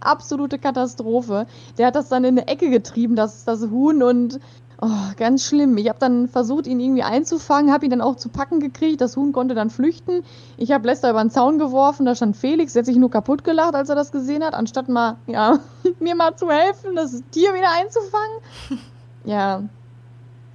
Absolute 0.00 0.58
Katastrophe. 0.60 1.46
Der 1.76 1.88
hat 1.88 1.96
das 1.96 2.08
dann 2.08 2.22
in 2.22 2.38
eine 2.38 2.46
Ecke 2.46 2.70
getrieben, 2.70 3.16
das, 3.16 3.44
das 3.44 3.62
Huhn 3.62 4.02
und 4.04 4.38
Oh, 4.80 5.12
ganz 5.16 5.44
schlimm. 5.44 5.76
Ich 5.76 5.88
habe 5.88 5.98
dann 5.98 6.28
versucht, 6.28 6.68
ihn 6.68 6.78
irgendwie 6.78 7.02
einzufangen, 7.02 7.72
habe 7.72 7.84
ihn 7.84 7.90
dann 7.90 8.00
auch 8.00 8.14
zu 8.14 8.28
packen 8.28 8.60
gekriegt. 8.60 9.00
Das 9.00 9.16
Huhn 9.16 9.32
konnte 9.32 9.56
dann 9.56 9.70
flüchten. 9.70 10.22
Ich 10.56 10.70
habe 10.70 10.86
Lester 10.86 11.10
über 11.10 11.20
den 11.20 11.30
Zaun 11.30 11.58
geworfen, 11.58 12.06
da 12.06 12.14
stand 12.14 12.36
Felix, 12.36 12.74
der 12.74 12.80
hat 12.80 12.86
sich 12.86 12.96
nur 12.96 13.10
kaputt 13.10 13.42
gelacht, 13.42 13.74
als 13.74 13.88
er 13.88 13.96
das 13.96 14.12
gesehen 14.12 14.44
hat, 14.44 14.54
anstatt 14.54 14.88
mal, 14.88 15.16
ja, 15.26 15.58
mir 15.98 16.14
mal 16.14 16.36
zu 16.36 16.48
helfen, 16.48 16.94
das 16.94 17.22
Tier 17.32 17.54
wieder 17.54 17.70
einzufangen. 17.70 18.38
Ja. 19.24 19.62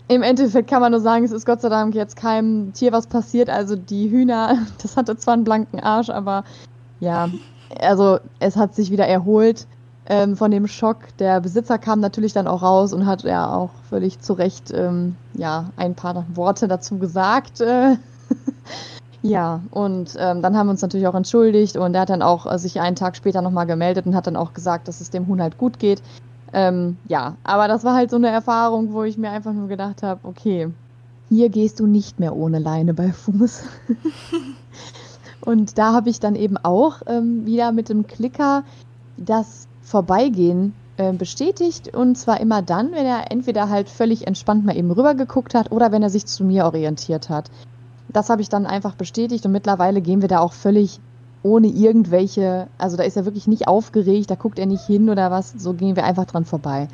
Im 0.08 0.24
Endeffekt 0.24 0.68
kann 0.68 0.82
man 0.82 0.92
nur 0.92 1.02
sagen, 1.02 1.24
es 1.26 1.32
ist 1.32 1.46
Gott 1.46 1.62
sei 1.62 1.70
Dank 1.70 1.94
jetzt 1.94 2.16
keinem 2.16 2.74
Tier 2.74 2.92
was 2.92 3.06
passiert. 3.06 3.50
Also 3.50 3.76
die 3.76 4.10
Hühner, 4.10 4.58
das 4.82 4.98
hatte 4.98 5.16
zwar 5.18 5.36
einen 5.36 5.44
blanken 5.44 5.80
Arsch, 5.80 6.10
aber 6.10 6.44
ja, 7.00 7.30
also 7.80 8.20
es 8.40 8.56
hat 8.56 8.74
sich 8.74 8.90
wieder 8.90 9.06
erholt 9.06 9.68
ähm, 10.08 10.36
von 10.36 10.52
dem 10.52 10.68
Schock. 10.68 10.98
Der 11.20 11.40
Besitzer 11.40 11.78
kam 11.78 12.00
natürlich 12.00 12.34
dann 12.34 12.48
auch 12.48 12.62
raus 12.62 12.94
und 12.94 13.06
hat 13.06 13.24
ja 13.24 13.54
auch 13.54 13.72
völlig 13.90 14.20
zu 14.20 14.34
Recht 14.34 14.72
ähm, 14.72 15.16
ja, 15.34 15.70
ein 15.78 15.96
paar 15.96 16.26
Worte 16.34 16.68
dazu 16.68 16.98
gesagt. 16.98 17.62
Äh, 17.62 17.98
ja, 19.22 19.62
und 19.72 20.16
ähm, 20.20 20.42
dann 20.42 20.58
haben 20.58 20.68
wir 20.68 20.72
uns 20.72 20.82
natürlich 20.82 21.08
auch 21.08 21.16
entschuldigt 21.16 21.78
und 21.78 21.96
er 21.96 22.02
hat 22.02 22.10
dann 22.10 22.22
auch 22.22 22.52
äh, 22.52 22.60
sich 22.60 22.82
einen 22.82 22.96
Tag 22.96 23.16
später 23.16 23.42
nochmal 23.42 23.66
gemeldet 23.66 24.06
und 24.06 24.16
hat 24.16 24.28
dann 24.28 24.36
auch 24.36 24.54
gesagt, 24.54 24.88
dass 24.88 25.02
es 25.02 25.10
dem 25.10 25.28
Huhn 25.28 25.42
halt 25.42 25.58
gut 25.58 25.80
geht. 25.80 26.02
Ähm, 26.52 26.98
ja, 27.08 27.36
aber 27.44 27.68
das 27.68 27.84
war 27.84 27.96
halt 27.96 28.12
so 28.12 28.18
eine 28.18 28.30
Erfahrung, 28.30 28.94
wo 28.94 29.04
ich 29.04 29.18
mir 29.18 29.32
einfach 29.32 29.54
nur 29.54 29.68
gedacht 29.68 30.04
habe, 30.04 30.20
okay, 30.24 30.70
hier 31.30 31.50
gehst 31.50 31.80
du 31.80 31.88
nicht 31.88 32.20
mehr 32.20 32.36
ohne 32.36 32.60
Leine 32.60 32.94
bei 32.94 33.12
Fuß. 33.12 33.64
und 35.42 35.78
da 35.80 35.94
habe 35.94 36.10
ich 36.10 36.20
dann 36.20 36.36
eben 36.36 36.58
auch 36.58 37.02
ähm, 37.08 37.46
wieder 37.48 37.72
mit 37.72 37.90
dem 37.90 38.06
Klicker 38.06 38.64
das 39.18 39.68
Vorbeigehen 39.94 40.74
äh, 40.98 41.14
bestätigt 41.14 41.96
und 41.96 42.18
zwar 42.18 42.40
immer 42.40 42.64
dann, 42.64 42.94
wenn 42.94 43.06
er 43.06 43.32
entweder 43.32 43.70
halt 43.70 43.90
völlig 43.90 44.26
entspannt 44.26 44.66
mal 44.66 44.76
eben 44.76 44.90
rüber 44.90 45.14
geguckt 45.14 45.54
hat 45.54 45.72
oder 45.72 45.92
wenn 45.92 46.02
er 46.02 46.10
sich 46.10 46.26
zu 46.26 46.44
mir 46.44 46.66
orientiert 46.66 47.30
hat. 47.30 47.52
Das 48.12 48.32
habe 48.32 48.42
ich 48.42 48.50
dann 48.50 48.66
einfach 48.66 48.96
bestätigt 48.96 49.46
und 49.46 49.52
mittlerweile 49.52 50.02
gehen 50.02 50.22
wir 50.22 50.28
da 50.28 50.40
auch 50.40 50.54
völlig 50.54 51.00
ohne 51.44 51.68
irgendwelche, 51.68 52.70
also 52.80 52.98
da 52.98 53.04
ist 53.04 53.18
er 53.18 53.26
wirklich 53.26 53.46
nicht 53.46 53.68
aufgeregt, 53.68 54.32
da 54.32 54.36
guckt 54.36 54.58
er 54.58 54.66
nicht 54.66 54.84
hin 54.84 55.12
oder 55.12 55.30
was, 55.30 55.52
so 55.52 55.74
gehen 55.74 55.96
wir 55.96 56.06
einfach 56.06 56.26
dran 56.26 56.46
vorbei. 56.46 56.88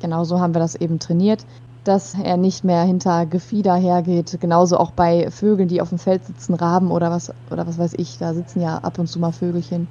Genau 0.00 0.24
so 0.24 0.40
haben 0.40 0.52
wir 0.52 0.60
das 0.60 0.74
eben 0.74 0.98
trainiert, 0.98 1.46
dass 1.84 2.16
er 2.20 2.36
nicht 2.36 2.64
mehr 2.64 2.82
hinter 2.82 3.24
Gefieder 3.26 3.76
hergeht. 3.76 4.38
Genauso 4.40 4.78
auch 4.78 4.90
bei 4.90 5.30
Vögeln, 5.30 5.68
die 5.68 5.80
auf 5.80 5.90
dem 5.90 5.98
Feld 5.98 6.24
sitzen, 6.24 6.54
Raben 6.54 6.90
oder 6.90 7.12
was, 7.12 7.32
oder 7.52 7.68
was 7.68 7.78
weiß 7.78 7.94
ich, 7.98 8.18
da 8.18 8.34
sitzen 8.34 8.62
ja 8.62 8.78
ab 8.78 8.98
und 8.98 9.06
zu 9.06 9.20
mal 9.20 9.30
Vögelchen. 9.30 9.86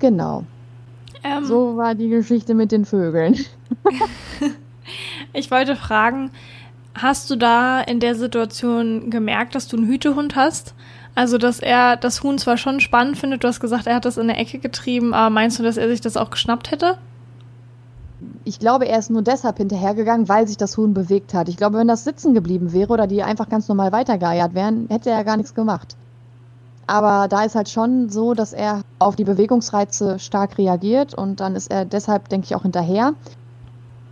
Genau. 0.00 0.42
Ähm, 1.22 1.44
so 1.44 1.76
war 1.76 1.94
die 1.94 2.08
Geschichte 2.08 2.54
mit 2.54 2.72
den 2.72 2.84
Vögeln. 2.84 3.36
ich 5.32 5.50
wollte 5.50 5.76
fragen, 5.76 6.30
hast 6.94 7.30
du 7.30 7.36
da 7.36 7.80
in 7.80 8.00
der 8.00 8.14
Situation 8.14 9.10
gemerkt, 9.10 9.54
dass 9.54 9.68
du 9.68 9.76
einen 9.76 9.86
Hütehund 9.86 10.36
hast? 10.36 10.74
Also, 11.14 11.38
dass 11.38 11.58
er 11.58 11.96
das 11.96 12.22
Huhn 12.22 12.38
zwar 12.38 12.56
schon 12.56 12.80
spannend 12.80 13.18
findet, 13.18 13.42
du 13.44 13.48
hast 13.48 13.60
gesagt, 13.60 13.86
er 13.86 13.96
hat 13.96 14.04
das 14.04 14.16
in 14.16 14.28
der 14.28 14.38
Ecke 14.38 14.58
getrieben, 14.58 15.12
aber 15.12 15.30
meinst 15.30 15.58
du, 15.58 15.62
dass 15.62 15.76
er 15.76 15.88
sich 15.88 16.00
das 16.00 16.16
auch 16.16 16.30
geschnappt 16.30 16.70
hätte? 16.70 16.98
Ich 18.44 18.58
glaube, 18.58 18.86
er 18.86 18.98
ist 18.98 19.10
nur 19.10 19.22
deshalb 19.22 19.58
hinterhergegangen, 19.58 20.28
weil 20.28 20.46
sich 20.46 20.56
das 20.56 20.76
Huhn 20.76 20.94
bewegt 20.94 21.34
hat. 21.34 21.48
Ich 21.48 21.56
glaube, 21.56 21.78
wenn 21.78 21.88
das 21.88 22.04
sitzen 22.04 22.32
geblieben 22.32 22.72
wäre 22.72 22.92
oder 22.92 23.06
die 23.06 23.22
einfach 23.22 23.48
ganz 23.48 23.68
normal 23.68 23.92
weitergeeiert 23.92 24.54
wären, 24.54 24.86
hätte 24.88 25.10
er 25.10 25.24
gar 25.24 25.36
nichts 25.36 25.54
gemacht. 25.54 25.96
Aber 26.86 27.28
da 27.28 27.44
ist 27.44 27.54
halt 27.54 27.68
schon 27.68 28.08
so, 28.08 28.34
dass 28.34 28.52
er 28.52 28.82
auf 28.98 29.16
die 29.16 29.24
Bewegungsreize 29.24 30.18
stark 30.18 30.58
reagiert 30.58 31.14
und 31.14 31.40
dann 31.40 31.54
ist 31.54 31.70
er 31.70 31.84
deshalb, 31.84 32.28
denke 32.28 32.46
ich, 32.46 32.56
auch 32.56 32.62
hinterher. 32.62 33.12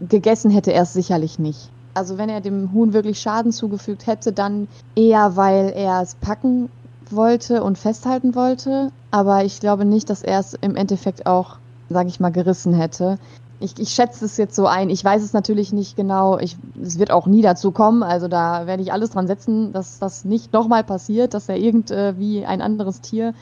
Gegessen 0.00 0.50
hätte 0.50 0.72
er 0.72 0.82
es 0.82 0.92
sicherlich 0.92 1.38
nicht. 1.38 1.70
Also 1.94 2.18
wenn 2.18 2.28
er 2.28 2.40
dem 2.40 2.72
Huhn 2.72 2.92
wirklich 2.92 3.18
Schaden 3.18 3.50
zugefügt 3.50 4.06
hätte, 4.06 4.32
dann 4.32 4.68
eher, 4.94 5.36
weil 5.36 5.72
er 5.74 6.02
es 6.02 6.14
packen 6.14 6.70
wollte 7.10 7.64
und 7.64 7.78
festhalten 7.78 8.36
wollte. 8.36 8.92
Aber 9.10 9.44
ich 9.44 9.58
glaube 9.58 9.84
nicht, 9.84 10.08
dass 10.08 10.22
er 10.22 10.38
es 10.38 10.54
im 10.54 10.76
Endeffekt 10.76 11.26
auch, 11.26 11.56
sage 11.88 12.08
ich 12.08 12.20
mal, 12.20 12.30
gerissen 12.30 12.74
hätte 12.74 13.18
ich, 13.60 13.78
ich 13.78 13.90
schätze 13.90 14.24
es 14.24 14.36
jetzt 14.36 14.54
so 14.54 14.66
ein. 14.66 14.88
Ich 14.90 15.04
weiß 15.04 15.22
es 15.22 15.32
natürlich 15.32 15.72
nicht 15.72 15.96
genau. 15.96 16.38
Ich, 16.38 16.56
es 16.80 16.98
wird 16.98 17.10
auch 17.10 17.26
nie 17.26 17.42
dazu 17.42 17.72
kommen. 17.72 18.02
Also 18.02 18.28
da 18.28 18.66
werde 18.66 18.82
ich 18.82 18.92
alles 18.92 19.10
dran 19.10 19.26
setzen, 19.26 19.72
dass 19.72 19.98
das 19.98 20.24
nicht 20.24 20.52
nochmal 20.52 20.84
passiert, 20.84 21.34
dass 21.34 21.48
er 21.48 21.56
irgendwie 21.56 22.46
ein 22.46 22.62
anderes 22.62 23.00
Tier 23.00 23.34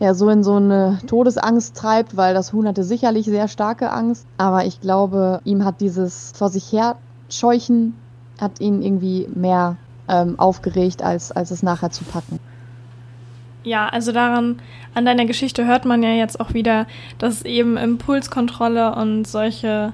ja 0.00 0.14
so 0.14 0.28
in 0.28 0.44
so 0.44 0.54
eine 0.54 1.00
Todesangst 1.06 1.76
treibt, 1.76 2.16
weil 2.16 2.34
das 2.34 2.52
Huhn 2.52 2.68
hatte 2.68 2.84
sicherlich 2.84 3.26
sehr 3.26 3.48
starke 3.48 3.90
Angst. 3.90 4.26
Aber 4.36 4.64
ich 4.64 4.80
glaube, 4.80 5.40
ihm 5.44 5.64
hat 5.64 5.80
dieses 5.80 6.32
vor 6.36 6.50
sich 6.50 6.72
her 6.72 6.96
scheuchen, 7.28 7.94
hat 8.40 8.60
ihn 8.60 8.80
irgendwie 8.82 9.28
mehr 9.34 9.76
ähm, 10.08 10.38
aufgeregt, 10.38 11.02
als, 11.02 11.32
als 11.32 11.50
es 11.50 11.64
nachher 11.64 11.90
zu 11.90 12.04
packen. 12.04 12.38
Ja, 13.64 13.88
also 13.88 14.12
daran, 14.12 14.60
an 14.94 15.04
deiner 15.04 15.26
Geschichte 15.26 15.66
hört 15.66 15.84
man 15.84 16.02
ja 16.02 16.12
jetzt 16.12 16.40
auch 16.40 16.54
wieder, 16.54 16.86
dass 17.18 17.42
eben 17.42 17.76
Impulskontrolle 17.76 18.94
und 18.94 19.26
solche 19.26 19.92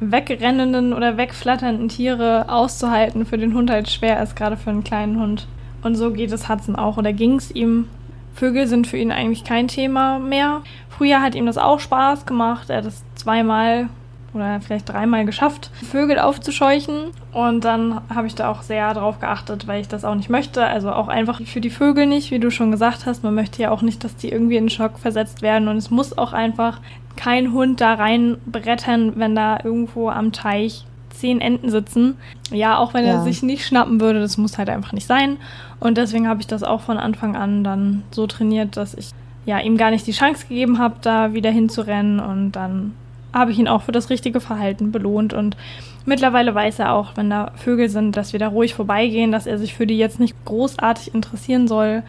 wegrennenden 0.00 0.92
oder 0.92 1.16
wegflatternden 1.16 1.88
Tiere 1.88 2.46
auszuhalten 2.48 3.26
für 3.26 3.38
den 3.38 3.54
Hund 3.54 3.70
halt 3.70 3.90
schwer 3.90 4.22
ist, 4.22 4.36
gerade 4.36 4.56
für 4.56 4.70
einen 4.70 4.84
kleinen 4.84 5.20
Hund. 5.20 5.46
Und 5.82 5.94
so 5.94 6.10
geht 6.10 6.32
es 6.32 6.48
Hudson 6.48 6.76
auch 6.76 6.96
oder 6.96 7.12
ging 7.12 7.36
es 7.36 7.50
ihm. 7.50 7.88
Vögel 8.34 8.66
sind 8.66 8.86
für 8.86 8.96
ihn 8.96 9.12
eigentlich 9.12 9.44
kein 9.44 9.68
Thema 9.68 10.18
mehr. 10.18 10.62
Früher 10.88 11.20
hat 11.20 11.34
ihm 11.34 11.46
das 11.46 11.58
auch 11.58 11.80
Spaß 11.80 12.26
gemacht. 12.26 12.70
Er 12.70 12.78
hat 12.78 12.86
es 12.86 13.02
zweimal 13.14 13.88
oder 14.32 14.60
vielleicht 14.60 14.88
dreimal 14.88 15.24
geschafft, 15.24 15.70
Vögel 15.90 16.18
aufzuscheuchen. 16.18 17.10
Und 17.32 17.64
dann 17.64 18.00
habe 18.14 18.26
ich 18.26 18.34
da 18.34 18.50
auch 18.50 18.62
sehr 18.62 18.92
drauf 18.94 19.20
geachtet, 19.20 19.66
weil 19.66 19.80
ich 19.80 19.88
das 19.88 20.04
auch 20.04 20.14
nicht 20.14 20.30
möchte. 20.30 20.64
Also 20.64 20.92
auch 20.92 21.08
einfach 21.08 21.40
für 21.42 21.60
die 21.60 21.70
Vögel 21.70 22.06
nicht, 22.06 22.30
wie 22.30 22.38
du 22.38 22.50
schon 22.50 22.70
gesagt 22.70 23.06
hast. 23.06 23.24
Man 23.24 23.34
möchte 23.34 23.62
ja 23.62 23.70
auch 23.70 23.82
nicht, 23.82 24.04
dass 24.04 24.16
die 24.16 24.30
irgendwie 24.30 24.56
in 24.56 24.68
Schock 24.68 24.98
versetzt 24.98 25.42
werden. 25.42 25.68
Und 25.68 25.76
es 25.76 25.90
muss 25.90 26.16
auch 26.16 26.32
einfach 26.32 26.80
kein 27.16 27.52
Hund 27.52 27.80
da 27.80 27.94
reinbrettern, 27.94 29.14
wenn 29.16 29.34
da 29.34 29.58
irgendwo 29.62 30.08
am 30.08 30.32
Teich 30.32 30.84
zehn 31.10 31.40
Enten 31.40 31.70
sitzen. 31.70 32.16
Ja, 32.50 32.78
auch 32.78 32.94
wenn 32.94 33.04
ja. 33.04 33.14
er 33.14 33.22
sich 33.22 33.42
nicht 33.42 33.66
schnappen 33.66 34.00
würde, 34.00 34.20
das 34.20 34.38
muss 34.38 34.58
halt 34.58 34.70
einfach 34.70 34.92
nicht 34.92 35.06
sein. 35.06 35.36
Und 35.78 35.98
deswegen 35.98 36.28
habe 36.28 36.40
ich 36.40 36.46
das 36.46 36.62
auch 36.62 36.80
von 36.80 36.98
Anfang 36.98 37.36
an 37.36 37.64
dann 37.64 38.02
so 38.10 38.26
trainiert, 38.26 38.76
dass 38.76 38.94
ich 38.94 39.10
ja 39.46 39.58
ihm 39.58 39.76
gar 39.76 39.90
nicht 39.90 40.06
die 40.06 40.12
Chance 40.12 40.46
gegeben 40.46 40.78
habe, 40.78 40.96
da 41.02 41.32
wieder 41.32 41.50
hinzurennen 41.50 42.20
und 42.20 42.52
dann 42.52 42.94
habe 43.32 43.52
ich 43.52 43.58
ihn 43.58 43.68
auch 43.68 43.82
für 43.82 43.92
das 43.92 44.10
richtige 44.10 44.40
Verhalten 44.40 44.92
belohnt 44.92 45.32
und 45.32 45.56
mittlerweile 46.04 46.54
weiß 46.54 46.78
er 46.78 46.94
auch, 46.94 47.16
wenn 47.16 47.30
da 47.30 47.52
Vögel 47.56 47.88
sind, 47.88 48.16
dass 48.16 48.32
wir 48.32 48.40
da 48.40 48.48
ruhig 48.48 48.74
vorbeigehen, 48.74 49.32
dass 49.32 49.46
er 49.46 49.58
sich 49.58 49.74
für 49.74 49.86
die 49.86 49.98
jetzt 49.98 50.20
nicht 50.20 50.36
großartig 50.44 51.14
interessieren 51.14 51.68
soll. 51.68 52.02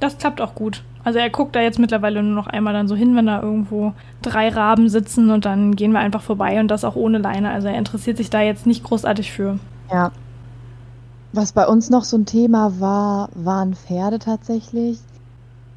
Das 0.00 0.18
klappt 0.18 0.40
auch 0.40 0.54
gut. 0.54 0.82
Also 1.02 1.18
er 1.18 1.30
guckt 1.30 1.56
da 1.56 1.60
jetzt 1.60 1.78
mittlerweile 1.78 2.22
nur 2.22 2.34
noch 2.34 2.46
einmal 2.46 2.74
dann 2.74 2.88
so 2.88 2.94
hin, 2.94 3.16
wenn 3.16 3.26
da 3.26 3.40
irgendwo 3.40 3.94
drei 4.20 4.48
Raben 4.48 4.88
sitzen 4.88 5.30
und 5.30 5.46
dann 5.46 5.74
gehen 5.74 5.92
wir 5.92 6.00
einfach 6.00 6.22
vorbei 6.22 6.60
und 6.60 6.68
das 6.68 6.84
auch 6.84 6.96
ohne 6.96 7.18
Leine. 7.18 7.50
Also 7.50 7.68
er 7.68 7.78
interessiert 7.78 8.18
sich 8.18 8.28
da 8.28 8.42
jetzt 8.42 8.66
nicht 8.66 8.84
großartig 8.84 9.32
für. 9.32 9.58
Ja. 9.90 10.12
Was 11.32 11.52
bei 11.52 11.66
uns 11.66 11.90
noch 11.90 12.04
so 12.04 12.18
ein 12.18 12.26
Thema 12.26 12.80
war, 12.80 13.30
waren 13.34 13.74
Pferde 13.74 14.18
tatsächlich. 14.18 14.98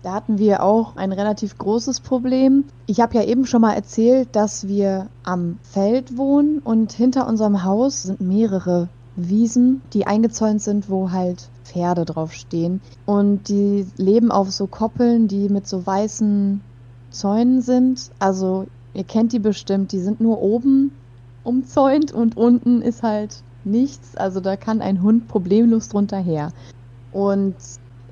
Da 0.04 0.14
hatten 0.14 0.38
wir 0.38 0.62
auch 0.62 0.98
ein 0.98 1.14
relativ 1.14 1.58
großes 1.58 2.02
Problem. 2.02 2.66
Ich 2.88 3.00
habe 3.00 3.16
ja 3.16 3.24
eben 3.24 3.46
schon 3.46 3.62
mal 3.62 3.74
erzählt, 3.74 4.28
dass 4.34 4.68
wir 4.68 5.08
am 5.24 5.60
Feld 5.64 6.18
wohnen 6.18 6.60
und 6.60 6.92
hinter 6.92 7.26
unserem 7.26 7.64
Haus 7.64 8.04
sind 8.04 8.20
mehrere 8.20 8.90
Wiesen, 9.16 9.82
die 9.94 10.06
eingezäunt 10.06 10.62
sind, 10.62 10.90
wo 10.90 11.12
halt 11.12 11.50
Pferde 11.64 12.04
draufstehen. 12.04 12.82
Und 13.06 13.48
die 13.48 13.88
leben 13.96 14.30
auf 14.30 14.52
so 14.52 14.68
Koppeln, 14.68 15.30
die 15.30 15.48
mit 15.48 15.68
so 15.68 15.86
weißen 15.86 16.60
Zäunen 17.10 17.62
sind. 17.62 18.12
Also 18.20 18.68
ihr 18.94 19.06
kennt 19.06 19.32
die 19.32 19.40
bestimmt, 19.40 19.94
die 19.94 20.00
sind 20.00 20.20
nur 20.20 20.42
oben 20.42 20.92
umzäunt 21.46 22.12
und 22.12 22.36
unten 22.36 22.82
ist 22.82 23.04
halt 23.04 23.42
nichts. 23.64 24.18
Also 24.18 24.42
da 24.42 24.58
kann 24.58 24.82
ein 24.82 25.02
Hund 25.02 25.30
problemlos 25.30 25.88
drunter 25.88 26.18
her. 26.18 26.52
Und 27.14 27.56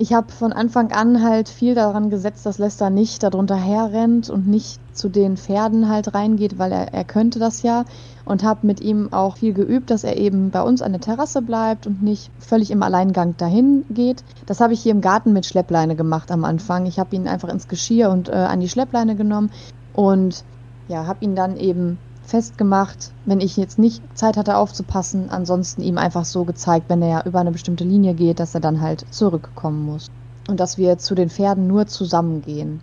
ich 0.01 0.13
habe 0.13 0.31
von 0.31 0.51
Anfang 0.51 0.91
an 0.91 1.21
halt 1.21 1.47
viel 1.47 1.75
daran 1.75 2.09
gesetzt, 2.09 2.47
dass 2.47 2.57
Lester 2.57 2.89
nicht 2.89 3.21
darunter 3.21 3.55
herrennt 3.55 4.31
und 4.31 4.47
nicht 4.47 4.79
zu 4.97 5.09
den 5.09 5.37
Pferden 5.37 5.89
halt 5.89 6.15
reingeht, 6.15 6.57
weil 6.57 6.71
er, 6.71 6.91
er 6.91 7.03
könnte 7.03 7.37
das 7.37 7.61
ja. 7.61 7.85
Und 8.25 8.43
habe 8.43 8.65
mit 8.65 8.81
ihm 8.81 9.13
auch 9.13 9.37
viel 9.37 9.53
geübt, 9.53 9.91
dass 9.91 10.03
er 10.03 10.17
eben 10.17 10.49
bei 10.49 10.63
uns 10.63 10.81
an 10.81 10.93
der 10.93 11.01
Terrasse 11.01 11.43
bleibt 11.43 11.85
und 11.85 12.01
nicht 12.01 12.31
völlig 12.39 12.71
im 12.71 12.81
Alleingang 12.81 13.35
dahin 13.37 13.85
geht. 13.91 14.23
Das 14.47 14.59
habe 14.59 14.73
ich 14.73 14.81
hier 14.81 14.91
im 14.91 15.01
Garten 15.01 15.33
mit 15.33 15.45
Schleppleine 15.45 15.95
gemacht 15.95 16.31
am 16.31 16.45
Anfang. 16.45 16.87
Ich 16.87 16.97
habe 16.97 17.15
ihn 17.15 17.27
einfach 17.27 17.49
ins 17.49 17.67
Geschirr 17.67 18.09
und 18.09 18.27
äh, 18.27 18.31
an 18.31 18.59
die 18.59 18.69
Schleppleine 18.69 19.15
genommen 19.15 19.51
und 19.93 20.43
ja, 20.87 21.05
habe 21.05 21.23
ihn 21.23 21.35
dann 21.35 21.57
eben 21.57 21.99
festgemacht, 22.31 23.11
wenn 23.25 23.41
ich 23.41 23.57
jetzt 23.57 23.77
nicht 23.77 24.01
Zeit 24.17 24.37
hatte 24.37 24.55
aufzupassen, 24.55 25.29
ansonsten 25.29 25.81
ihm 25.81 25.97
einfach 25.97 26.25
so 26.25 26.45
gezeigt, 26.45 26.85
wenn 26.87 27.01
er 27.01 27.25
über 27.25 27.39
eine 27.39 27.51
bestimmte 27.51 27.83
Linie 27.83 28.13
geht, 28.13 28.39
dass 28.39 28.55
er 28.55 28.61
dann 28.61 28.81
halt 28.81 29.05
zurückkommen 29.11 29.85
muss. 29.85 30.09
Und 30.47 30.59
dass 30.59 30.77
wir 30.77 30.97
zu 30.97 31.13
den 31.13 31.29
Pferden 31.29 31.67
nur 31.67 31.87
zusammen 31.87 32.41
gehen. 32.41 32.81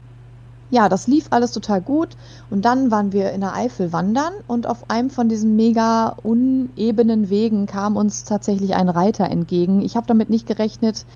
Ja, 0.71 0.91
das 0.91 1.07
lief 1.07 1.29
alles 1.31 1.53
total 1.53 1.81
gut. 1.81 2.11
Und 2.51 2.67
dann 2.67 2.91
waren 2.91 3.13
wir 3.13 3.33
in 3.33 3.41
der 3.41 3.55
Eifel 3.55 3.93
wandern 3.93 4.35
und 4.47 4.67
auf 4.67 4.91
einem 4.91 5.09
von 5.09 5.31
diesen 5.31 5.57
mega 5.57 6.15
unebenen 6.23 7.31
Wegen 7.31 7.67
kam 7.67 7.97
uns 7.97 8.25
tatsächlich 8.25 8.75
ein 8.75 8.91
Reiter 8.91 9.31
entgegen. 9.31 9.81
Ich 9.81 9.97
habe 9.97 10.07
damit 10.07 10.29
nicht 10.29 10.47
gerechnet. 10.47 11.07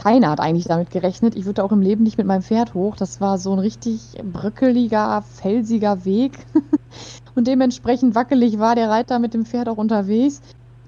Keiner 0.00 0.30
hat 0.30 0.40
eigentlich 0.40 0.66
damit 0.66 0.90
gerechnet. 0.90 1.36
Ich 1.36 1.44
würde 1.44 1.62
auch 1.62 1.72
im 1.72 1.80
Leben 1.80 2.02
nicht 2.02 2.18
mit 2.18 2.26
meinem 2.26 2.42
Pferd 2.42 2.74
hoch. 2.74 2.96
Das 2.96 3.20
war 3.20 3.38
so 3.38 3.52
ein 3.52 3.58
richtig 3.58 4.16
bröckeliger, 4.32 5.22
felsiger 5.22 6.04
Weg. 6.04 6.38
Und 7.34 7.46
dementsprechend 7.46 8.14
wackelig 8.14 8.58
war 8.58 8.74
der 8.74 8.90
Reiter 8.90 9.18
mit 9.18 9.34
dem 9.34 9.44
Pferd 9.44 9.68
auch 9.68 9.76
unterwegs. 9.76 10.40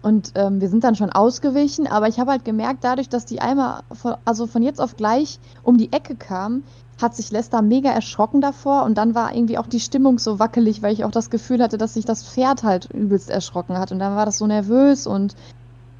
Und 0.02 0.32
ähm, 0.34 0.60
wir 0.60 0.68
sind 0.68 0.84
dann 0.84 0.96
schon 0.96 1.10
ausgewichen, 1.10 1.86
aber 1.86 2.08
ich 2.08 2.20
habe 2.20 2.30
halt 2.30 2.44
gemerkt, 2.44 2.84
dadurch, 2.84 3.08
dass 3.08 3.24
die 3.24 3.40
einmal 3.40 3.80
von, 3.90 4.16
also 4.26 4.46
von 4.46 4.62
jetzt 4.62 4.78
auf 4.78 4.96
gleich 4.96 5.38
um 5.62 5.78
die 5.78 5.92
Ecke 5.92 6.14
kam, 6.14 6.62
hat 7.00 7.16
sich 7.16 7.30
Lester 7.30 7.62
mega 7.62 7.90
erschrocken 7.90 8.42
davor 8.42 8.84
und 8.84 8.98
dann 8.98 9.14
war 9.14 9.34
irgendwie 9.34 9.56
auch 9.56 9.66
die 9.66 9.80
Stimmung 9.80 10.18
so 10.18 10.38
wackelig, 10.38 10.82
weil 10.82 10.92
ich 10.92 11.04
auch 11.04 11.10
das 11.10 11.30
Gefühl 11.30 11.62
hatte, 11.62 11.78
dass 11.78 11.94
sich 11.94 12.04
das 12.04 12.22
Pferd 12.22 12.64
halt 12.64 12.90
übelst 12.92 13.30
erschrocken 13.30 13.78
hat 13.78 13.92
und 13.92 13.98
dann 13.98 14.14
war 14.14 14.26
das 14.26 14.36
so 14.36 14.46
nervös 14.46 15.06
und 15.06 15.34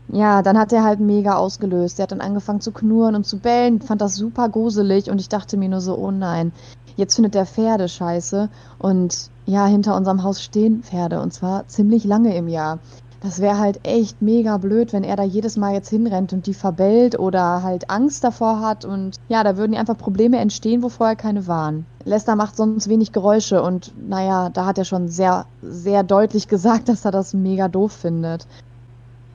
ja, 0.09 0.43
dann 0.43 0.59
hat 0.59 0.73
er 0.73 0.85
halt 0.85 1.01
mega 1.01 1.37
ausgelöst. 1.37 1.99
Er 1.99 2.05
hat 2.05 2.13
dann 2.13 2.21
angefangen 2.21 2.61
zu 2.61 2.73
knurren 2.73 3.15
und 3.15 3.27
zu 3.27 3.39
bellen, 3.39 3.81
fand 3.81 4.01
das 4.01 4.17
super 4.17 4.49
gruselig 4.49 5.11
und 5.11 5.21
ich 5.21 5.29
dachte 5.29 5.57
mir 5.57 5.69
nur 5.69 5.81
so, 5.81 5.97
oh 5.97 6.11
nein, 6.11 6.53
jetzt 6.97 7.15
findet 7.15 7.35
der 7.35 7.47
Pferde 7.47 7.89
scheiße 7.89 8.49
und 8.79 9.31
ja, 9.47 9.67
hinter 9.67 9.97
unserem 9.97 10.23
Haus 10.23 10.43
stehen 10.43 10.83
Pferde 10.83 11.21
und 11.21 11.33
zwar 11.33 11.67
ziemlich 11.69 12.05
lange 12.05 12.37
im 12.37 12.49
Jahr. 12.49 12.79
Das 13.25 13.41
wäre 13.41 13.59
halt 13.59 13.81
echt 13.85 14.21
mega 14.21 14.59
blöd, 14.59 14.93
wenn 14.93 15.03
er 15.03 15.17
da 15.17 15.23
jedes 15.23 15.57
Mal 15.57 15.73
jetzt 15.73 15.89
hinrennt 15.89 16.35
und 16.35 16.47
die 16.47 16.53
verbellt 16.53 17.19
oder 17.19 17.63
halt 17.63 17.89
Angst 17.89 18.23
davor 18.23 18.61
hat 18.61 18.85
und 18.85 19.17
ja, 19.29 19.43
da 19.43 19.57
würden 19.57 19.75
einfach 19.75 19.97
Probleme 19.97 20.39
entstehen, 20.39 20.83
wo 20.83 20.91
vorher 20.91 21.17
keine 21.17 21.47
waren. 21.47 21.87
Lester 22.05 22.37
macht 22.37 22.55
sonst 22.55 22.87
wenig 22.91 23.13
Geräusche 23.13 23.63
und 23.63 23.95
naja, 23.97 24.51
da 24.51 24.67
hat 24.67 24.77
er 24.77 24.85
schon 24.85 25.09
sehr, 25.09 25.47
sehr 25.63 26.03
deutlich 26.03 26.49
gesagt, 26.49 26.91
dass 26.91 27.07
er 27.07 27.13
das 27.13 27.33
mega 27.33 27.69
doof 27.69 27.93
findet. 27.93 28.47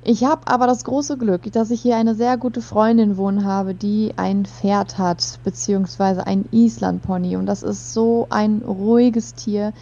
Ich 0.03 0.23
habe 0.23 0.47
aber 0.47 0.65
das 0.65 0.85
große 0.85 1.17
Glück, 1.17 1.51
dass 1.51 1.71
ich 1.71 1.81
hier 1.81 1.97
eine 1.97 2.15
sehr 2.15 2.37
gute 2.37 2.61
Freundin 2.61 3.17
wohnen 3.17 3.43
habe, 3.43 3.73
die 3.73 4.13
ein 4.15 4.45
Pferd 4.45 4.97
hat, 4.97 5.39
beziehungsweise 5.43 6.25
ein 6.25 6.45
Islandpony. 6.51 7.35
Und 7.35 7.45
das 7.45 7.63
ist 7.63 7.93
so 7.93 8.27
ein 8.29 8.61
ruhiges 8.65 9.33
Tier. 9.35 9.73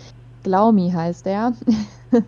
Glaumi 0.43 0.91
heißt 0.91 1.27
er. 1.27 1.53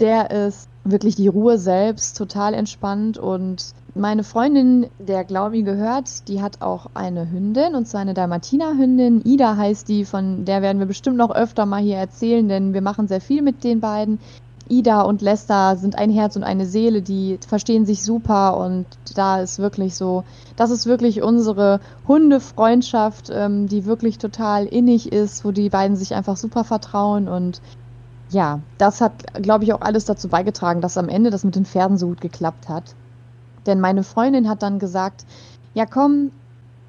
der 0.00 0.30
ist 0.30 0.68
wirklich 0.84 1.14
die 1.14 1.28
Ruhe 1.28 1.58
selbst, 1.58 2.16
total 2.16 2.54
entspannt. 2.54 3.18
Und 3.18 3.74
meine 3.94 4.24
Freundin, 4.24 4.86
der 4.98 5.24
Glaumi 5.24 5.62
gehört, 5.62 6.26
die 6.26 6.40
hat 6.40 6.62
auch 6.62 6.86
eine 6.94 7.30
Hündin, 7.30 7.74
und 7.74 7.86
zwar 7.86 8.00
eine 8.00 8.14
Dalmatiner-Hündin. 8.14 9.22
Ida 9.24 9.56
heißt 9.56 9.88
die, 9.88 10.06
von 10.06 10.46
der 10.46 10.62
werden 10.62 10.78
wir 10.78 10.86
bestimmt 10.86 11.18
noch 11.18 11.30
öfter 11.30 11.66
mal 11.66 11.82
hier 11.82 11.96
erzählen, 11.96 12.48
denn 12.48 12.72
wir 12.72 12.80
machen 12.82 13.08
sehr 13.08 13.20
viel 13.20 13.42
mit 13.42 13.62
den 13.62 13.80
beiden. 13.80 14.20
Ida 14.70 15.02
und 15.02 15.20
Lester 15.20 15.76
sind 15.76 15.98
ein 15.98 16.10
Herz 16.10 16.36
und 16.36 16.44
eine 16.44 16.64
Seele, 16.64 17.02
die 17.02 17.38
verstehen 17.46 17.84
sich 17.84 18.02
super 18.02 18.56
und 18.56 18.86
da 19.14 19.40
ist 19.40 19.58
wirklich 19.58 19.96
so, 19.96 20.24
das 20.56 20.70
ist 20.70 20.86
wirklich 20.86 21.22
unsere 21.22 21.80
Hundefreundschaft, 22.06 23.30
ähm, 23.32 23.66
die 23.66 23.84
wirklich 23.84 24.18
total 24.18 24.66
innig 24.66 25.12
ist, 25.12 25.44
wo 25.44 25.50
die 25.50 25.68
beiden 25.68 25.96
sich 25.96 26.14
einfach 26.14 26.36
super 26.36 26.64
vertrauen 26.64 27.28
und 27.28 27.60
ja, 28.30 28.60
das 28.78 29.00
hat, 29.00 29.42
glaube 29.42 29.64
ich, 29.64 29.72
auch 29.72 29.80
alles 29.80 30.04
dazu 30.04 30.28
beigetragen, 30.28 30.80
dass 30.80 30.96
am 30.96 31.08
Ende 31.08 31.30
das 31.30 31.42
mit 31.42 31.56
den 31.56 31.64
Pferden 31.64 31.98
so 31.98 32.06
gut 32.06 32.20
geklappt 32.20 32.68
hat. 32.68 32.94
Denn 33.66 33.80
meine 33.80 34.04
Freundin 34.04 34.48
hat 34.48 34.62
dann 34.62 34.78
gesagt, 34.78 35.26
ja 35.74 35.84
komm, 35.84 36.30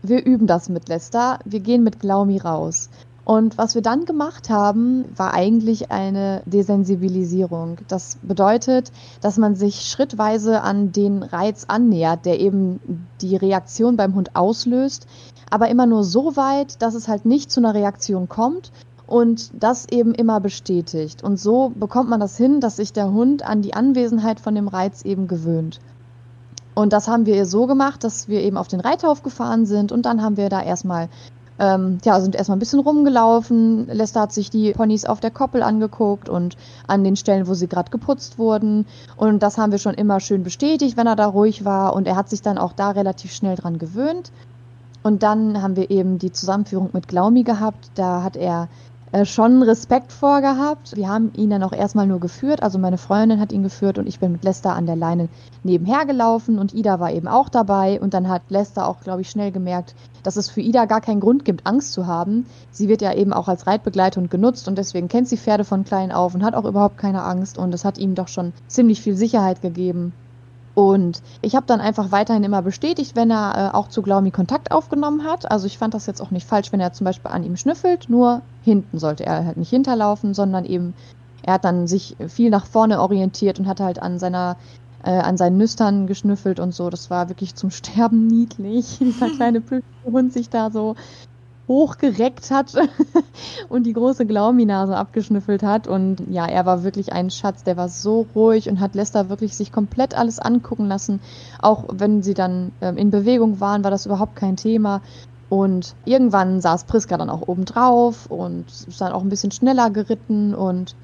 wir 0.03 0.25
üben 0.25 0.47
das 0.47 0.69
mit 0.69 0.87
Lester, 0.87 1.39
wir 1.45 1.59
gehen 1.59 1.83
mit 1.83 1.99
Glaumi 1.99 2.37
raus. 2.37 2.89
Und 3.31 3.57
was 3.57 3.75
wir 3.75 3.81
dann 3.81 4.03
gemacht 4.03 4.49
haben, 4.49 5.05
war 5.15 5.33
eigentlich 5.33 5.89
eine 5.89 6.41
Desensibilisierung. 6.45 7.77
Das 7.87 8.17
bedeutet, 8.21 8.91
dass 9.21 9.37
man 9.37 9.55
sich 9.55 9.83
schrittweise 9.83 10.59
an 10.63 10.91
den 10.91 11.23
Reiz 11.23 11.63
annähert, 11.69 12.25
der 12.25 12.41
eben 12.41 13.07
die 13.21 13.37
Reaktion 13.37 13.95
beim 13.95 14.15
Hund 14.15 14.35
auslöst, 14.35 15.07
aber 15.49 15.69
immer 15.69 15.85
nur 15.85 16.03
so 16.03 16.35
weit, 16.35 16.81
dass 16.81 16.93
es 16.93 17.07
halt 17.07 17.25
nicht 17.25 17.51
zu 17.51 17.61
einer 17.61 17.73
Reaktion 17.73 18.27
kommt 18.27 18.73
und 19.07 19.49
das 19.57 19.87
eben 19.89 20.13
immer 20.13 20.41
bestätigt. 20.41 21.23
Und 21.23 21.39
so 21.39 21.71
bekommt 21.73 22.09
man 22.09 22.19
das 22.19 22.35
hin, 22.35 22.59
dass 22.59 22.75
sich 22.75 22.91
der 22.91 23.13
Hund 23.13 23.43
an 23.43 23.61
die 23.61 23.73
Anwesenheit 23.73 24.41
von 24.41 24.55
dem 24.55 24.67
Reiz 24.67 25.03
eben 25.03 25.29
gewöhnt. 25.29 25.79
Und 26.75 26.91
das 26.91 27.07
haben 27.07 27.25
wir 27.25 27.45
so 27.45 27.65
gemacht, 27.65 28.03
dass 28.03 28.27
wir 28.27 28.41
eben 28.41 28.57
auf 28.57 28.67
den 28.67 28.81
Reithof 28.81 29.23
gefahren 29.23 29.65
sind 29.65 29.93
und 29.93 30.05
dann 30.05 30.21
haben 30.21 30.35
wir 30.35 30.49
da 30.49 30.61
erstmal 30.61 31.07
ähm, 31.61 31.99
ja, 32.03 32.19
sind 32.19 32.35
erstmal 32.35 32.55
ein 32.55 32.59
bisschen 32.59 32.79
rumgelaufen. 32.79 33.85
Lester 33.85 34.21
hat 34.21 34.33
sich 34.33 34.49
die 34.49 34.71
Ponys 34.71 35.05
auf 35.05 35.19
der 35.19 35.29
Koppel 35.29 35.61
angeguckt 35.61 36.27
und 36.27 36.57
an 36.87 37.03
den 37.03 37.15
Stellen, 37.15 37.47
wo 37.47 37.53
sie 37.53 37.67
gerade 37.67 37.91
geputzt 37.91 38.39
wurden. 38.39 38.87
Und 39.15 39.43
das 39.43 39.59
haben 39.59 39.71
wir 39.71 39.77
schon 39.77 39.93
immer 39.93 40.19
schön 40.19 40.43
bestätigt, 40.43 40.97
wenn 40.97 41.05
er 41.05 41.15
da 41.15 41.27
ruhig 41.27 41.63
war. 41.63 41.93
Und 41.93 42.07
er 42.07 42.15
hat 42.15 42.29
sich 42.29 42.41
dann 42.41 42.57
auch 42.57 42.73
da 42.73 42.89
relativ 42.89 43.31
schnell 43.31 43.55
dran 43.55 43.77
gewöhnt. 43.77 44.31
Und 45.03 45.21
dann 45.21 45.61
haben 45.61 45.75
wir 45.75 45.91
eben 45.91 46.17
die 46.17 46.31
Zusammenführung 46.31 46.89
mit 46.93 47.07
Glaumi 47.07 47.43
gehabt. 47.43 47.91
Da 47.93 48.23
hat 48.23 48.35
er 48.35 48.67
schon 49.25 49.61
Respekt 49.61 50.13
vorgehabt. 50.13 50.95
Wir 50.95 51.09
haben 51.09 51.33
ihn 51.35 51.49
dann 51.49 51.63
auch 51.63 51.73
erstmal 51.73 52.07
nur 52.07 52.19
geführt. 52.19 52.63
Also 52.63 52.79
meine 52.79 52.97
Freundin 52.97 53.41
hat 53.41 53.51
ihn 53.51 53.63
geführt 53.63 53.97
und 53.97 54.07
ich 54.07 54.19
bin 54.19 54.31
mit 54.31 54.43
Lester 54.43 54.73
an 54.73 54.85
der 54.85 54.95
Leine 54.95 55.27
nebenher 55.63 56.05
gelaufen 56.05 56.57
und 56.57 56.73
Ida 56.73 56.99
war 56.99 57.11
eben 57.11 57.27
auch 57.27 57.49
dabei. 57.49 57.99
Und 57.99 58.13
dann 58.13 58.29
hat 58.29 58.43
Lester 58.49 58.87
auch, 58.87 59.01
glaube 59.01 59.21
ich, 59.21 59.29
schnell 59.29 59.51
gemerkt, 59.51 59.95
dass 60.23 60.37
es 60.37 60.49
für 60.49 60.61
Ida 60.61 60.85
gar 60.85 61.01
keinen 61.01 61.19
Grund 61.19 61.43
gibt, 61.43 61.67
Angst 61.67 61.91
zu 61.91 62.07
haben. 62.07 62.45
Sie 62.71 62.87
wird 62.87 63.01
ja 63.01 63.13
eben 63.13 63.33
auch 63.33 63.49
als 63.49 63.67
Reitbegleitung 63.67 64.29
genutzt 64.29 64.67
und 64.67 64.77
deswegen 64.77 65.09
kennt 65.09 65.27
sie 65.27 65.37
Pferde 65.37 65.65
von 65.65 65.83
klein 65.83 66.11
auf 66.11 66.33
und 66.33 66.43
hat 66.43 66.55
auch 66.55 66.65
überhaupt 66.65 66.97
keine 66.97 67.23
Angst. 67.23 67.57
Und 67.57 67.73
es 67.73 67.83
hat 67.83 67.97
ihm 67.97 68.15
doch 68.15 68.29
schon 68.29 68.53
ziemlich 68.67 69.01
viel 69.01 69.17
Sicherheit 69.17 69.61
gegeben. 69.61 70.13
Und 70.81 71.21
ich 71.41 71.55
habe 71.55 71.67
dann 71.67 71.79
einfach 71.79 72.11
weiterhin 72.11 72.43
immer 72.43 72.63
bestätigt, 72.63 73.15
wenn 73.15 73.29
er 73.29 73.71
äh, 73.73 73.75
auch 73.75 73.87
zu 73.87 74.01
Glaumi 74.01 74.31
Kontakt 74.31 74.71
aufgenommen 74.71 75.23
hat. 75.23 75.49
Also 75.51 75.67
ich 75.67 75.77
fand 75.77 75.93
das 75.93 76.07
jetzt 76.07 76.21
auch 76.21 76.31
nicht 76.31 76.47
falsch, 76.47 76.71
wenn 76.71 76.79
er 76.79 76.91
zum 76.91 77.05
Beispiel 77.05 77.29
an 77.31 77.43
ihm 77.43 77.55
schnüffelt, 77.55 78.09
nur 78.09 78.41
hinten 78.63 78.97
sollte 78.97 79.25
er 79.25 79.45
halt 79.45 79.57
nicht 79.57 79.69
hinterlaufen, 79.69 80.33
sondern 80.33 80.65
eben, 80.65 80.95
er 81.43 81.53
hat 81.55 81.65
dann 81.65 81.87
sich 81.87 82.15
viel 82.27 82.49
nach 82.49 82.65
vorne 82.65 82.99
orientiert 82.99 83.59
und 83.59 83.67
hat 83.67 83.79
halt 83.79 84.01
an 84.01 84.17
seiner 84.17 84.57
äh, 85.03 85.11
an 85.11 85.37
seinen 85.37 85.57
Nüstern 85.57 86.07
geschnüffelt 86.07 86.59
und 86.59 86.73
so. 86.73 86.89
Das 86.89 87.09
war 87.09 87.29
wirklich 87.29 87.55
zum 87.55 87.69
Sterben 87.71 88.25
niedlich, 88.27 88.97
dieser 88.99 89.29
kleine 89.35 89.63
Hund 90.03 90.33
sich 90.33 90.49
da 90.49 90.71
so 90.71 90.95
hochgereckt 91.67 92.51
hat 92.51 92.73
und 93.69 93.83
die 93.85 93.93
große 93.93 94.25
Glauminase 94.25 94.95
abgeschnüffelt 94.95 95.63
hat. 95.63 95.87
Und 95.87 96.17
ja, 96.29 96.45
er 96.45 96.65
war 96.65 96.83
wirklich 96.83 97.13
ein 97.13 97.29
Schatz, 97.29 97.63
der 97.63 97.77
war 97.77 97.89
so 97.89 98.25
ruhig 98.35 98.69
und 98.69 98.79
hat 98.79 98.95
Lester 98.95 99.29
wirklich 99.29 99.55
sich 99.55 99.71
komplett 99.71 100.15
alles 100.15 100.39
angucken 100.39 100.87
lassen. 100.87 101.21
Auch 101.61 101.85
wenn 101.91 102.23
sie 102.23 102.33
dann 102.33 102.71
ähm, 102.81 102.97
in 102.97 103.11
Bewegung 103.11 103.59
waren, 103.59 103.83
war 103.83 103.91
das 103.91 104.05
überhaupt 104.05 104.35
kein 104.35 104.57
Thema. 104.57 105.01
Und 105.49 105.95
irgendwann 106.05 106.61
saß 106.61 106.85
Priska 106.85 107.17
dann 107.17 107.29
auch 107.29 107.47
oben 107.47 107.65
drauf 107.65 108.25
und 108.27 108.65
ist 108.69 109.01
dann 109.01 109.11
auch 109.11 109.21
ein 109.21 109.29
bisschen 109.29 109.51
schneller 109.51 109.89
geritten 109.89 110.55
und 110.55 110.95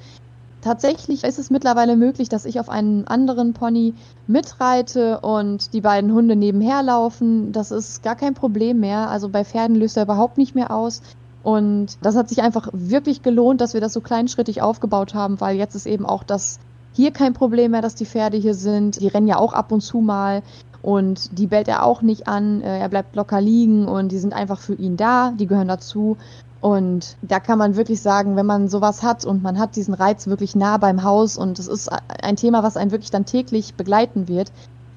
Tatsächlich 0.61 1.23
ist 1.23 1.37
es 1.37 1.49
mittlerweile 1.49 1.95
möglich, 1.95 2.29
dass 2.29 2.45
ich 2.45 2.59
auf 2.59 2.69
einen 2.69 3.07
anderen 3.07 3.53
Pony 3.53 3.93
mitreite 4.25 5.19
und 5.19 5.73
die 5.73 5.81
beiden 5.81 6.11
Hunde 6.11 6.35
nebenher 6.35 6.81
laufen. 6.81 7.51
Das 7.51 7.71
ist 7.71 8.01
gar 8.01 8.15
kein 8.15 8.33
Problem 8.33 8.79
mehr. 8.79 9.09
Also 9.09 9.29
bei 9.29 9.45
Pferden 9.45 9.75
löst 9.75 9.97
er 9.97 10.03
überhaupt 10.03 10.37
nicht 10.37 10.55
mehr 10.55 10.71
aus. 10.71 11.01
Und 11.43 11.97
das 12.01 12.15
hat 12.15 12.27
sich 12.27 12.41
einfach 12.41 12.67
wirklich 12.73 13.21
gelohnt, 13.21 13.61
dass 13.61 13.73
wir 13.73 13.81
das 13.81 13.93
so 13.93 14.01
kleinschrittig 14.01 14.61
aufgebaut 14.61 15.13
haben, 15.13 15.39
weil 15.39 15.55
jetzt 15.55 15.75
ist 15.75 15.85
eben 15.85 16.05
auch 16.05 16.23
das 16.23 16.59
hier 16.93 17.11
kein 17.11 17.33
Problem 17.33 17.71
mehr, 17.71 17.83
dass 17.83 17.95
die 17.95 18.07
Pferde 18.07 18.37
hier 18.37 18.55
sind. 18.55 18.99
Die 18.99 19.07
rennen 19.07 19.27
ja 19.27 19.37
auch 19.37 19.53
ab 19.53 19.71
und 19.71 19.81
zu 19.81 19.99
mal 20.01 20.41
und 20.81 21.37
die 21.37 21.47
bellt 21.47 21.67
er 21.67 21.83
auch 21.83 22.01
nicht 22.01 22.27
an. 22.27 22.61
Äh, 22.61 22.79
er 22.79 22.89
bleibt 22.89 23.15
locker 23.15 23.39
liegen 23.39 23.87
und 23.87 24.11
die 24.11 24.17
sind 24.17 24.33
einfach 24.33 24.59
für 24.59 24.73
ihn 24.73 24.97
da. 24.97 25.31
Die 25.31 25.47
gehören 25.47 25.67
dazu. 25.67 26.17
Und 26.59 27.17
da 27.21 27.39
kann 27.39 27.59
man 27.59 27.75
wirklich 27.75 28.01
sagen, 28.01 28.35
wenn 28.35 28.45
man 28.45 28.67
sowas 28.67 29.03
hat 29.03 29.25
und 29.25 29.43
man 29.43 29.59
hat 29.59 29.75
diesen 29.75 29.93
Reiz 29.93 30.27
wirklich 30.27 30.55
nah 30.55 30.77
beim 30.77 31.03
Haus 31.03 31.37
und 31.37 31.59
es 31.59 31.67
ist 31.67 31.89
ein 32.23 32.35
Thema, 32.35 32.63
was 32.63 32.77
einen 32.77 32.91
wirklich 32.91 33.11
dann 33.11 33.25
täglich 33.25 33.75
begleiten 33.75 34.27
wird, 34.27 34.51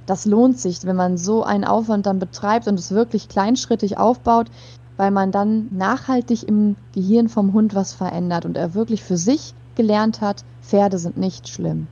das 0.06 0.24
lohnt 0.24 0.58
sich, 0.58 0.84
wenn 0.84 0.96
man 0.96 1.18
so 1.18 1.44
einen 1.44 1.64
Aufwand 1.64 2.06
dann 2.06 2.18
betreibt 2.18 2.66
und 2.66 2.78
es 2.78 2.90
wirklich 2.90 3.28
kleinschrittig 3.28 3.98
aufbaut, 3.98 4.50
weil 4.96 5.10
man 5.10 5.32
dann 5.32 5.68
nachhaltig 5.70 6.48
im 6.48 6.76
Gehirn 6.94 7.28
vom 7.28 7.52
Hund 7.52 7.74
was 7.74 7.92
verändert 7.92 8.44
und 8.44 8.56
er 8.56 8.74
wirklich 8.74 9.04
für 9.04 9.16
sich 9.16 9.54
gelernt 9.74 10.20
hat, 10.20 10.44
Pferde 10.62 10.98
sind 10.98 11.16
nicht 11.16 11.48
schlimm. 11.48 11.86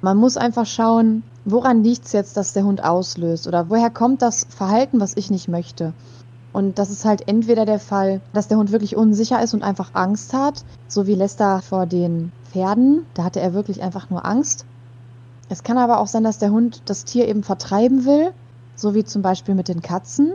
Man 0.00 0.16
muss 0.16 0.36
einfach 0.36 0.66
schauen, 0.66 1.22
woran 1.44 1.82
liegt 1.82 2.06
es 2.06 2.12
jetzt, 2.12 2.36
dass 2.36 2.52
der 2.52 2.64
Hund 2.64 2.84
auslöst 2.84 3.46
oder 3.46 3.70
woher 3.70 3.90
kommt 3.90 4.22
das 4.22 4.46
Verhalten, 4.48 5.00
was 5.00 5.16
ich 5.16 5.30
nicht 5.30 5.48
möchte. 5.48 5.92
Und 6.58 6.80
das 6.80 6.90
ist 6.90 7.04
halt 7.04 7.28
entweder 7.28 7.64
der 7.66 7.78
Fall, 7.78 8.20
dass 8.32 8.48
der 8.48 8.58
Hund 8.58 8.72
wirklich 8.72 8.96
unsicher 8.96 9.40
ist 9.40 9.54
und 9.54 9.62
einfach 9.62 9.90
Angst 9.92 10.32
hat, 10.32 10.64
so 10.88 11.06
wie 11.06 11.14
Lester 11.14 11.62
vor 11.62 11.86
den 11.86 12.32
Pferden. 12.50 13.06
Da 13.14 13.22
hatte 13.22 13.38
er 13.38 13.54
wirklich 13.54 13.80
einfach 13.80 14.10
nur 14.10 14.26
Angst. 14.26 14.64
Es 15.48 15.62
kann 15.62 15.78
aber 15.78 16.00
auch 16.00 16.08
sein, 16.08 16.24
dass 16.24 16.38
der 16.38 16.50
Hund 16.50 16.82
das 16.86 17.04
Tier 17.04 17.28
eben 17.28 17.44
vertreiben 17.44 18.06
will, 18.06 18.32
so 18.74 18.96
wie 18.96 19.04
zum 19.04 19.22
Beispiel 19.22 19.54
mit 19.54 19.68
den 19.68 19.82
Katzen. 19.82 20.32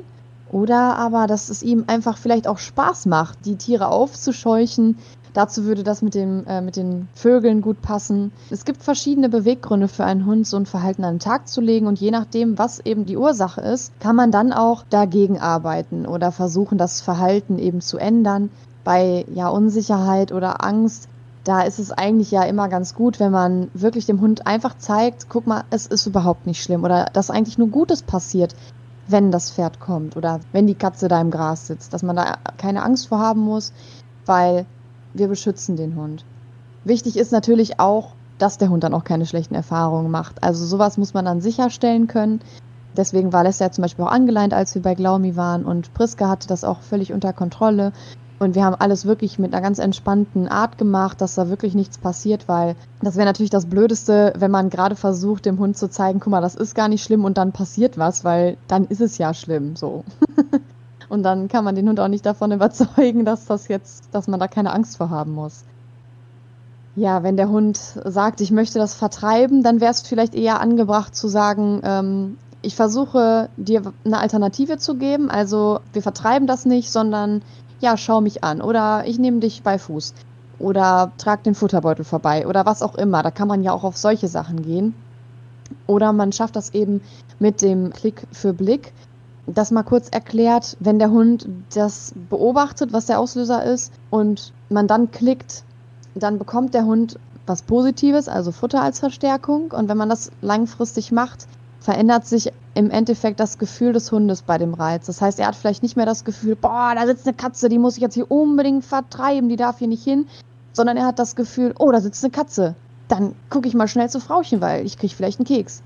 Oder 0.50 0.96
aber, 0.96 1.28
dass 1.28 1.50
es 1.50 1.62
ihm 1.62 1.84
einfach 1.88 2.18
vielleicht 2.18 2.48
auch 2.48 2.58
Spaß 2.58 3.06
macht, 3.08 3.46
die 3.46 3.58
Tiere 3.58 3.90
aufzuscheuchen, 3.90 5.00
Dazu 5.34 5.66
würde 5.66 5.84
das 5.84 6.02
mit, 6.02 6.14
dem, 6.14 6.46
äh, 6.46 6.62
mit 6.62 6.76
den 6.76 7.08
Vögeln 7.16 7.62
gut 7.62 7.82
passen. 7.82 8.32
Es 8.52 8.66
gibt 8.66 8.84
verschiedene 8.84 9.30
Beweggründe 9.30 9.88
für 9.88 10.06
einen 10.06 10.26
Hund, 10.26 10.46
so 10.48 10.58
ein 10.58 10.66
Verhalten 10.66 11.04
an 11.04 11.16
den 11.16 11.20
Tag 11.20 11.48
zu 11.48 11.60
legen 11.60 11.88
und 11.88 12.00
je 12.00 12.12
nachdem, 12.12 12.58
was 12.58 12.80
eben 12.80 13.06
die 13.06 13.18
Ursache 13.18 13.62
ist, 13.62 14.00
kann 14.00 14.16
man 14.16 14.32
dann 14.32 14.54
auch 14.54 14.84
dagegen 14.90 15.40
arbeiten 15.40 16.06
oder 16.06 16.32
versuchen, 16.32 16.78
das 16.78 17.02
Verhalten 17.02 17.58
eben 17.58 17.82
zu 17.82 17.98
ändern. 17.98 18.52
Bei 18.84 19.26
ja 19.34 19.50
Unsicherheit 19.50 20.32
oder 20.32 20.64
Angst 20.64 21.08
da 21.44 21.62
ist 21.62 21.80
es 21.80 21.92
eigentlich 21.92 22.32
ja 22.32 22.44
immer 22.44 22.70
ganz 22.70 22.96
gut, 22.96 23.20
wenn 23.20 23.32
man 23.32 23.70
wirklich 23.74 24.06
dem 24.06 24.22
Hund 24.22 24.48
einfach 24.48 24.78
zeigt, 24.78 25.28
guck 25.30 25.46
mal, 25.46 25.64
es 25.70 25.86
ist 25.86 26.06
überhaupt 26.06 26.48
nicht 26.48 26.64
schlimm 26.64 26.84
oder 26.84 27.06
dass 27.12 27.30
eigentlich 27.30 27.58
nur 27.58 27.68
Gutes 27.68 28.02
passiert, 28.02 28.56
wenn 29.08 29.32
das 29.32 29.52
Pferd 29.52 29.80
kommt 29.80 30.16
oder 30.16 30.40
wenn 30.54 30.68
die 30.68 30.76
Katze 30.76 31.10
da 31.10 31.20
im 31.20 31.32
Gras 31.32 31.68
sitzt, 31.68 31.94
dass 31.94 32.04
man 32.04 32.16
da 32.16 32.38
keine 32.58 32.84
Angst 32.84 33.08
vor 33.10 33.20
haben 33.20 33.42
muss, 33.42 33.74
weil 34.26 34.66
wir 35.14 35.28
beschützen 35.28 35.76
den 35.76 35.96
Hund. 35.96 36.26
Wichtig 36.84 37.18
ist 37.18 37.32
natürlich 37.32 37.80
auch, 37.80 38.16
dass 38.38 38.58
der 38.58 38.70
Hund 38.70 38.84
dann 38.84 38.94
auch 38.94 39.04
keine 39.04 39.26
schlechten 39.26 39.56
Erfahrungen 39.56 40.12
macht. 40.12 40.44
Also 40.44 40.66
sowas 40.66 40.98
muss 40.98 41.14
man 41.14 41.26
dann 41.26 41.42
sicherstellen 41.42 42.08
können. 42.08 42.42
Deswegen 42.96 43.34
war 43.34 43.44
Lester 43.44 43.66
ja 43.66 43.72
zum 43.72 43.84
Beispiel 43.84 44.06
auch 44.06 44.12
angeleint, 44.12 44.54
als 44.54 44.76
wir 44.76 44.82
bei 44.82 44.94
Glaumi 44.94 45.36
waren 45.36 45.66
und 45.66 45.94
Priska 45.94 46.30
hatte 46.30 46.48
das 46.48 46.64
auch 46.64 46.82
völlig 46.82 47.12
unter 47.14 47.34
Kontrolle. 47.34 47.92
Und 48.40 48.56
wir 48.56 48.66
haben 48.66 48.76
alles 48.76 49.06
wirklich 49.06 49.40
mit 49.40 49.54
einer 49.54 49.62
ganz 49.62 49.80
entspannten 49.80 50.48
Art 50.48 50.78
gemacht, 50.78 51.22
dass 51.22 51.36
da 51.36 51.48
wirklich 51.50 51.76
nichts 51.76 51.98
passiert, 51.98 52.48
weil 52.48 52.76
das 53.02 53.16
wäre 53.16 53.26
natürlich 53.26 53.52
das 53.52 53.68
Blödeste, 53.68 54.34
wenn 54.38 54.52
man 54.52 54.70
gerade 54.70 54.96
versucht, 54.96 55.46
dem 55.46 55.60
Hund 55.60 55.78
zu 55.78 55.90
zeigen, 55.90 56.20
guck 56.20 56.32
mal, 56.32 56.42
das 56.42 56.56
ist 56.56 56.76
gar 56.76 56.90
nicht 56.90 57.04
schlimm 57.04 57.24
und 57.24 57.38
dann 57.38 57.54
passiert 57.54 57.98
was, 57.98 58.26
weil 58.26 58.58
dann 58.68 58.86
ist 58.86 59.02
es 59.02 59.18
ja 59.18 59.34
schlimm, 59.34 59.76
so. 59.76 60.04
Und 61.14 61.22
dann 61.22 61.48
kann 61.48 61.64
man 61.64 61.76
den 61.76 61.88
Hund 61.88 62.00
auch 62.00 62.08
nicht 62.08 62.26
davon 62.26 62.52
überzeugen, 62.60 63.24
dass 63.24 63.46
das 63.46 63.68
jetzt, 63.68 64.06
dass 64.14 64.28
man 64.28 64.40
da 64.40 64.48
keine 64.48 64.74
Angst 64.74 64.98
vor 64.98 65.12
haben 65.12 65.34
muss. 65.34 65.64
Ja, 66.96 67.22
wenn 67.22 67.38
der 67.38 67.50
Hund 67.50 67.78
sagt, 67.78 68.42
ich 68.42 68.50
möchte 68.50 68.80
das 68.80 68.96
vertreiben, 68.96 69.62
dann 69.62 69.80
wäre 69.80 69.92
es 69.92 70.02
vielleicht 70.02 70.34
eher 70.34 70.60
angebracht 70.60 71.16
zu 71.16 71.28
sagen, 71.28 71.82
ähm, 71.84 72.38
ich 72.64 72.76
versuche 72.76 73.50
dir 73.58 73.94
eine 74.04 74.18
Alternative 74.18 74.80
zu 74.80 74.96
geben. 74.96 75.30
Also 75.30 75.82
wir 75.92 76.02
vertreiben 76.02 76.48
das 76.48 76.66
nicht, 76.66 76.90
sondern 76.90 77.44
ja, 77.80 77.96
schau 77.96 78.20
mich 78.20 78.44
an 78.44 78.60
oder 78.62 79.04
ich 79.06 79.20
nehme 79.20 79.40
dich 79.40 79.62
bei 79.62 79.78
Fuß 79.78 80.16
oder 80.58 81.12
trag 81.20 81.44
den 81.44 81.54
Futterbeutel 81.54 82.06
vorbei 82.06 82.48
oder 82.48 82.66
was 82.66 82.82
auch 82.82 82.96
immer. 82.96 83.22
Da 83.22 83.30
kann 83.30 83.48
man 83.48 83.62
ja 83.62 83.72
auch 83.72 83.84
auf 83.84 83.98
solche 83.98 84.28
Sachen 84.28 84.64
gehen. 84.64 84.96
Oder 85.86 86.12
man 86.12 86.32
schafft 86.32 86.56
das 86.56 86.74
eben 86.74 87.02
mit 87.38 87.62
dem 87.62 87.94
Klick 87.94 88.26
für 88.32 88.54
Blick 88.54 88.94
das 89.46 89.72
mal 89.72 89.84
kurz 89.84 90.10
erklärt, 90.10 90.78
wenn 90.80 91.00
der 91.00 91.12
Hund 91.12 91.48
das 91.74 92.14
beobachtet, 92.30 92.94
was 92.94 93.08
der 93.08 93.20
Auslöser 93.20 93.64
ist 93.64 93.92
und 94.10 94.54
man 94.70 94.88
dann 94.88 95.12
klickt, 95.12 95.64
dann 96.16 96.38
bekommt 96.38 96.74
der 96.74 96.86
Hund 96.86 97.20
was 97.46 97.62
Positives, 97.62 98.30
also 98.30 98.52
Futter 98.52 98.82
als 98.82 99.00
Verstärkung 99.00 99.72
und 99.72 99.90
wenn 99.90 99.98
man 99.98 100.10
das 100.10 100.32
langfristig 100.42 101.12
macht, 101.12 101.48
verändert 101.82 102.26
sich 102.26 102.54
im 102.74 102.90
Endeffekt 102.90 103.40
das 103.40 103.58
Gefühl 103.58 103.92
des 103.92 104.12
Hundes 104.12 104.42
bei 104.42 104.58
dem 104.58 104.74
Reiz. 104.74 105.06
Das 105.06 105.22
heißt, 105.22 105.40
er 105.40 105.48
hat 105.48 105.56
vielleicht 105.56 105.84
nicht 105.84 105.98
mehr 105.98 106.06
das 106.06 106.24
Gefühl, 106.24 106.56
boah, 106.56 106.94
da 106.96 107.06
sitzt 107.06 107.28
eine 107.28 107.36
Katze, 107.36 107.68
die 107.68 107.78
muss 107.78 107.98
ich 107.98 108.02
jetzt 108.02 108.14
hier 108.14 108.32
unbedingt 108.32 108.86
vertreiben, 108.86 109.50
die 109.50 109.58
darf 109.58 109.80
hier 109.80 109.90
nicht 109.90 110.04
hin, 110.04 110.28
sondern 110.72 110.96
er 110.96 111.06
hat 111.06 111.20
das 111.20 111.36
Gefühl, 111.36 111.74
oh, 111.78 111.92
da 111.92 112.00
sitzt 112.00 112.24
eine 112.24 112.32
Katze. 112.32 112.76
Dann 113.10 113.36
gucke 113.50 113.68
ich 113.68 113.76
mal 113.76 113.90
schnell 113.90 114.10
zu 114.10 114.22
Frauchen, 114.22 114.62
weil 114.62 114.86
ich 114.86 114.98
kriege 114.98 115.14
vielleicht 115.14 115.40
einen 115.40 115.46
Keks. 115.46 115.84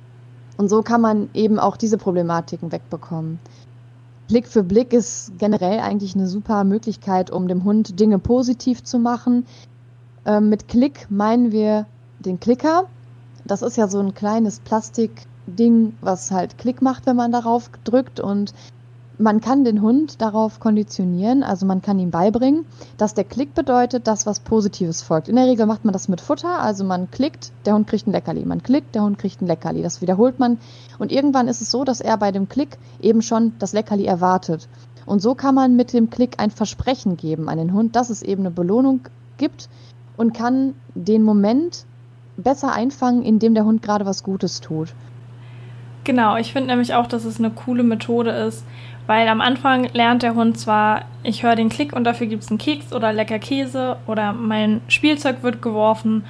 Und 0.57 0.69
so 0.69 0.81
kann 0.81 1.01
man 1.01 1.29
eben 1.33 1.59
auch 1.59 1.77
diese 1.77 1.97
Problematiken 1.97 2.71
wegbekommen. 2.71 3.39
Blick 4.27 4.47
für 4.47 4.63
Blick 4.63 4.91
ist 4.91 5.31
generell 5.37 5.79
eigentlich 5.79 6.15
eine 6.15 6.27
super 6.27 6.63
Möglichkeit, 6.63 7.31
um 7.31 7.47
dem 7.47 7.63
Hund 7.63 7.99
Dinge 7.99 8.19
positiv 8.19 8.83
zu 8.83 8.99
machen. 8.99 9.45
Ähm, 10.25 10.49
mit 10.49 10.67
Klick 10.67 11.07
meinen 11.09 11.51
wir 11.51 11.85
den 12.19 12.39
Klicker. 12.39 12.85
Das 13.45 13.61
ist 13.61 13.77
ja 13.77 13.87
so 13.87 13.99
ein 13.99 14.13
kleines 14.13 14.59
Plastikding, 14.59 15.95
was 16.01 16.31
halt 16.31 16.57
Klick 16.57 16.81
macht, 16.81 17.05
wenn 17.05 17.15
man 17.15 17.31
darauf 17.31 17.69
drückt 17.85 18.19
und 18.19 18.53
man 19.19 19.41
kann 19.41 19.63
den 19.63 19.81
Hund 19.81 20.21
darauf 20.21 20.59
konditionieren, 20.59 21.41
also 21.43 21.65
man 21.65 21.81
kann 21.81 21.97
ihm 21.97 22.11
beibringen, 22.11 22.65
dass 22.97 23.15
der 23.15 23.23
Klick 23.23 23.55
bedeutet, 23.55 24.07
dass 24.07 24.25
was 24.25 24.39
Positives 24.39 25.01
folgt. 25.01 25.27
In 25.27 25.35
der 25.35 25.45
Regel 25.45 25.65
macht 25.65 25.85
man 25.85 25.93
das 25.93 26.07
mit 26.07 26.21
Futter, 26.21 26.61
also 26.61 26.83
man 26.83 27.09
klickt, 27.09 27.51
der 27.65 27.73
Hund 27.73 27.87
kriegt 27.87 28.07
ein 28.07 28.11
Leckerli. 28.11 28.45
Man 28.45 28.61
klickt, 28.61 28.93
der 28.93 29.03
Hund 29.03 29.17
kriegt 29.17 29.41
ein 29.41 29.47
Leckerli. 29.47 29.81
Das 29.81 30.01
wiederholt 30.01 30.39
man 30.39 30.59
und 30.99 31.11
irgendwann 31.11 31.47
ist 31.47 31.61
es 31.61 31.71
so, 31.71 31.83
dass 31.83 31.99
er 31.99 32.17
bei 32.17 32.31
dem 32.31 32.47
Klick 32.47 32.77
eben 33.01 33.21
schon 33.21 33.53
das 33.59 33.73
Leckerli 33.73 34.05
erwartet. 34.05 34.67
Und 35.05 35.21
so 35.21 35.35
kann 35.35 35.55
man 35.55 35.75
mit 35.75 35.93
dem 35.93 36.09
Klick 36.09 36.39
ein 36.39 36.51
Versprechen 36.51 37.17
geben 37.17 37.49
an 37.49 37.57
den 37.57 37.73
Hund, 37.73 37.95
dass 37.95 38.09
es 38.09 38.21
eben 38.21 38.41
eine 38.41 38.51
Belohnung 38.51 39.01
gibt 39.37 39.69
und 40.17 40.33
kann 40.33 40.75
den 40.93 41.23
Moment 41.23 41.85
besser 42.35 42.73
einfangen, 42.73 43.23
indem 43.23 43.55
der 43.55 43.65
Hund 43.65 43.81
gerade 43.81 44.05
was 44.05 44.23
Gutes 44.23 44.61
tut. 44.61 44.93
Genau, 46.03 46.37
ich 46.37 46.53
finde 46.53 46.69
nämlich 46.69 46.93
auch, 46.93 47.07
dass 47.07 47.25
es 47.25 47.37
eine 47.37 47.49
coole 47.49 47.83
Methode 47.83 48.31
ist, 48.31 48.63
weil 49.07 49.27
am 49.27 49.41
Anfang 49.41 49.89
lernt 49.93 50.21
der 50.21 50.35
Hund 50.35 50.59
zwar, 50.59 51.05
ich 51.23 51.43
höre 51.43 51.55
den 51.55 51.69
Klick 51.69 51.93
und 51.93 52.03
dafür 52.03 52.27
gibt 52.27 52.43
es 52.43 52.49
einen 52.49 52.59
Keks 52.59 52.93
oder 52.93 53.13
lecker 53.13 53.39
Käse 53.39 53.97
oder 54.05 54.33
mein 54.33 54.81
Spielzeug 54.87 55.41
wird 55.41 55.61
geworfen 55.61 56.23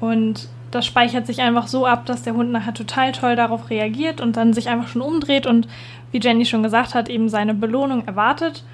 und 0.00 0.48
das 0.74 0.84
speichert 0.84 1.26
sich 1.26 1.40
einfach 1.40 1.68
so 1.68 1.86
ab, 1.86 2.04
dass 2.04 2.22
der 2.22 2.34
Hund 2.34 2.50
nachher 2.50 2.74
total 2.74 3.12
toll 3.12 3.36
darauf 3.36 3.70
reagiert 3.70 4.20
und 4.20 4.36
dann 4.36 4.52
sich 4.52 4.68
einfach 4.68 4.88
schon 4.88 5.02
umdreht 5.02 5.46
und 5.46 5.68
wie 6.10 6.20
Jenny 6.20 6.44
schon 6.44 6.64
gesagt 6.64 6.94
hat, 6.94 7.08
eben 7.08 7.28
seine 7.28 7.54
Belohnung 7.54 8.06
erwartet. 8.06 8.64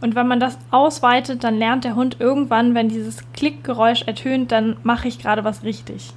Und 0.00 0.14
wenn 0.14 0.26
man 0.26 0.40
das 0.40 0.58
ausweitet, 0.70 1.44
dann 1.44 1.58
lernt 1.58 1.84
der 1.84 1.94
Hund 1.94 2.16
irgendwann, 2.18 2.74
wenn 2.74 2.88
dieses 2.88 3.30
Klickgeräusch 3.34 4.02
ertönt, 4.02 4.50
dann 4.52 4.76
mache 4.82 5.08
ich 5.08 5.18
gerade 5.18 5.44
was 5.44 5.62
richtig. 5.62 6.14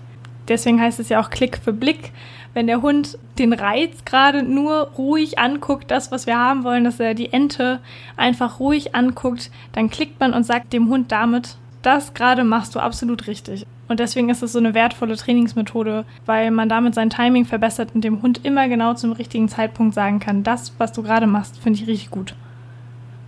Deswegen 0.47 0.79
heißt 0.79 0.99
es 0.99 1.09
ja 1.09 1.19
auch 1.19 1.29
Klick 1.29 1.57
für 1.57 1.73
Blick, 1.73 2.11
wenn 2.53 2.67
der 2.67 2.81
Hund 2.81 3.17
den 3.39 3.53
Reiz 3.53 4.05
gerade 4.05 4.43
nur 4.43 4.91
ruhig 4.97 5.39
anguckt, 5.39 5.89
das, 5.89 6.11
was 6.11 6.27
wir 6.27 6.37
haben 6.37 6.63
wollen, 6.63 6.83
dass 6.83 6.99
er 6.99 7.13
die 7.13 7.33
Ente 7.33 7.79
einfach 8.15 8.59
ruhig 8.59 8.95
anguckt, 8.95 9.49
dann 9.71 9.89
klickt 9.89 10.19
man 10.19 10.33
und 10.33 10.45
sagt 10.45 10.73
dem 10.73 10.89
Hund 10.89 11.11
damit, 11.11 11.57
das 11.81 12.13
gerade 12.13 12.43
machst 12.43 12.75
du 12.75 12.79
absolut 12.79 13.27
richtig. 13.27 13.65
Und 13.89 13.99
deswegen 13.99 14.29
ist 14.29 14.41
es 14.41 14.53
so 14.53 14.59
eine 14.59 14.73
wertvolle 14.73 15.17
Trainingsmethode, 15.17 16.05
weil 16.25 16.51
man 16.51 16.69
damit 16.69 16.95
sein 16.95 17.09
Timing 17.09 17.45
verbessert 17.45 17.89
und 17.93 18.03
dem 18.03 18.21
Hund 18.21 18.45
immer 18.45 18.67
genau 18.67 18.93
zum 18.93 19.11
richtigen 19.11 19.49
Zeitpunkt 19.49 19.93
sagen 19.93 20.19
kann, 20.19 20.43
das, 20.43 20.73
was 20.77 20.93
du 20.93 21.03
gerade 21.03 21.27
machst, 21.27 21.57
finde 21.57 21.79
ich 21.79 21.87
richtig 21.87 22.09
gut. 22.09 22.35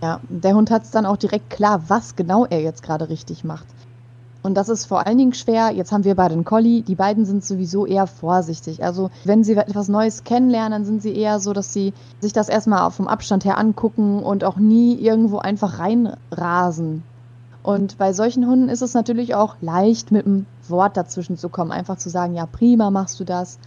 Ja, 0.02 0.20
der 0.28 0.54
Hund 0.54 0.70
hat 0.70 0.84
es 0.84 0.90
dann 0.90 1.06
auch 1.06 1.16
direkt 1.16 1.50
klar, 1.50 1.82
was 1.88 2.16
genau 2.16 2.46
er 2.46 2.60
jetzt 2.60 2.82
gerade 2.82 3.08
richtig 3.08 3.44
macht. 3.44 3.66
Und 4.46 4.54
das 4.54 4.68
ist 4.68 4.86
vor 4.86 5.04
allen 5.08 5.18
Dingen 5.18 5.34
schwer. 5.34 5.72
Jetzt 5.72 5.90
haben 5.90 6.04
wir 6.04 6.14
bei 6.14 6.28
den 6.28 6.44
Collie. 6.44 6.82
Die 6.82 6.94
beiden 6.94 7.24
sind 7.24 7.44
sowieso 7.44 7.84
eher 7.84 8.06
vorsichtig. 8.06 8.84
Also 8.84 9.10
wenn 9.24 9.42
sie 9.42 9.56
etwas 9.56 9.88
Neues 9.88 10.22
kennenlernen, 10.22 10.70
dann 10.70 10.84
sind 10.84 11.02
sie 11.02 11.16
eher 11.16 11.40
so, 11.40 11.52
dass 11.52 11.72
sie 11.72 11.92
sich 12.20 12.32
das 12.32 12.48
erstmal 12.48 12.88
vom 12.92 13.08
Abstand 13.08 13.44
her 13.44 13.58
angucken 13.58 14.22
und 14.22 14.44
auch 14.44 14.56
nie 14.56 14.94
irgendwo 14.94 15.38
einfach 15.38 15.80
reinrasen. 15.80 17.02
Und 17.64 17.98
bei 17.98 18.12
solchen 18.12 18.46
Hunden 18.46 18.68
ist 18.68 18.82
es 18.82 18.94
natürlich 18.94 19.34
auch 19.34 19.56
leicht, 19.60 20.12
mit 20.12 20.26
einem 20.26 20.46
Wort 20.68 20.96
dazwischen 20.96 21.36
zu 21.36 21.48
kommen. 21.48 21.72
Einfach 21.72 21.98
zu 21.98 22.08
sagen, 22.08 22.36
ja, 22.36 22.46
prima 22.46 22.92
machst 22.92 23.18
du 23.18 23.24
das. 23.24 23.58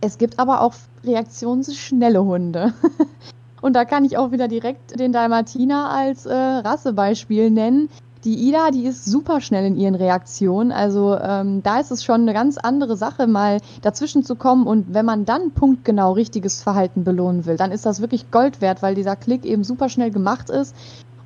Es 0.00 0.16
gibt 0.16 0.38
aber 0.38 0.60
auch 0.60 0.74
reaktionsschnelle 1.02 2.22
Hunde. 2.24 2.72
Und 3.60 3.74
da 3.74 3.84
kann 3.84 4.04
ich 4.04 4.16
auch 4.16 4.30
wieder 4.30 4.46
direkt 4.46 5.00
den 5.00 5.12
Dalmatiner 5.12 5.90
als 5.90 6.24
äh, 6.24 6.34
Rassebeispiel 6.34 7.50
nennen. 7.50 7.88
Die 8.24 8.48
Ida, 8.48 8.70
die 8.70 8.84
ist 8.84 9.04
super 9.04 9.40
schnell 9.40 9.64
in 9.66 9.76
ihren 9.76 9.96
Reaktionen. 9.96 10.70
Also 10.70 11.18
ähm, 11.18 11.62
da 11.64 11.80
ist 11.80 11.90
es 11.90 12.04
schon 12.04 12.20
eine 12.22 12.32
ganz 12.32 12.56
andere 12.56 12.96
Sache, 12.96 13.26
mal 13.26 13.58
dazwischen 13.82 14.22
zu 14.22 14.36
kommen. 14.36 14.66
Und 14.66 14.94
wenn 14.94 15.04
man 15.04 15.24
dann 15.24 15.50
punktgenau 15.50 16.12
richtiges 16.12 16.62
Verhalten 16.62 17.02
belohnen 17.02 17.46
will, 17.46 17.56
dann 17.56 17.72
ist 17.72 17.84
das 17.84 18.00
wirklich 18.00 18.30
Gold 18.30 18.60
wert, 18.60 18.80
weil 18.80 18.94
dieser 18.94 19.16
Klick 19.16 19.44
eben 19.44 19.64
super 19.64 19.88
schnell 19.88 20.12
gemacht 20.12 20.50
ist. 20.50 20.76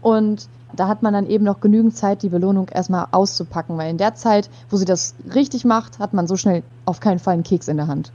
Und 0.00 0.48
Da 0.74 0.88
hat 0.88 1.02
man 1.02 1.12
dann 1.12 1.26
eben 1.26 1.44
noch 1.44 1.60
genügend 1.60 1.96
Zeit, 1.96 2.22
die 2.22 2.28
Belohnung 2.28 2.68
erstmal 2.68 3.06
auszupacken, 3.10 3.78
weil 3.78 3.90
in 3.90 3.98
der 3.98 4.14
Zeit, 4.14 4.50
wo 4.68 4.76
sie 4.76 4.84
das 4.84 5.14
richtig 5.34 5.64
macht, 5.64 5.98
hat 5.98 6.12
man 6.12 6.26
so 6.26 6.36
schnell 6.36 6.62
auf 6.84 7.00
keinen 7.00 7.18
Fall 7.18 7.34
einen 7.34 7.44
Keks 7.44 7.68
in 7.68 7.76
der 7.76 7.86
Hand. 7.86 8.12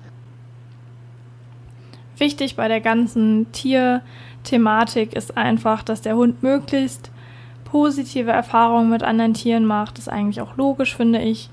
Wichtig 2.18 2.56
bei 2.56 2.68
der 2.68 2.82
ganzen 2.82 3.52
Tierthematik 3.52 5.14
ist 5.16 5.38
einfach, 5.38 5.82
dass 5.82 6.02
der 6.02 6.16
Hund 6.16 6.44
möglichst 6.44 7.10
positive 7.72 8.32
Erfahrungen 8.32 8.90
mit 8.90 9.02
anderen 9.02 9.34
Tieren 9.34 9.66
macht. 9.66 9.98
Ist 9.98 10.10
eigentlich 10.10 10.42
auch 10.42 10.58
logisch, 10.58 10.96
finde 10.96 11.22
ich. 11.22 11.50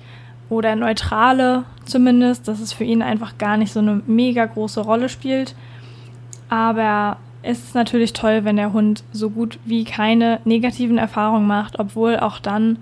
Oder 0.50 0.76
neutrale 0.76 1.64
zumindest, 1.84 2.48
dass 2.48 2.60
es 2.60 2.72
für 2.72 2.84
ihn 2.84 3.02
einfach 3.02 3.38
gar 3.38 3.56
nicht 3.56 3.72
so 3.72 3.80
eine 3.80 4.02
mega 4.06 4.44
große 4.46 4.80
Rolle 4.80 5.08
spielt. 5.08 5.54
Aber 6.48 7.18
es 7.42 7.60
ist 7.60 7.74
natürlich 7.74 8.14
toll, 8.14 8.44
wenn 8.44 8.56
der 8.56 8.72
Hund 8.72 9.04
so 9.12 9.30
gut 9.30 9.58
wie 9.64 9.84
keine 9.84 10.40
negativen 10.44 10.98
Erfahrungen 10.98 11.46
macht, 11.46 11.78
obwohl 11.78 12.18
auch 12.18 12.40
dann 12.40 12.78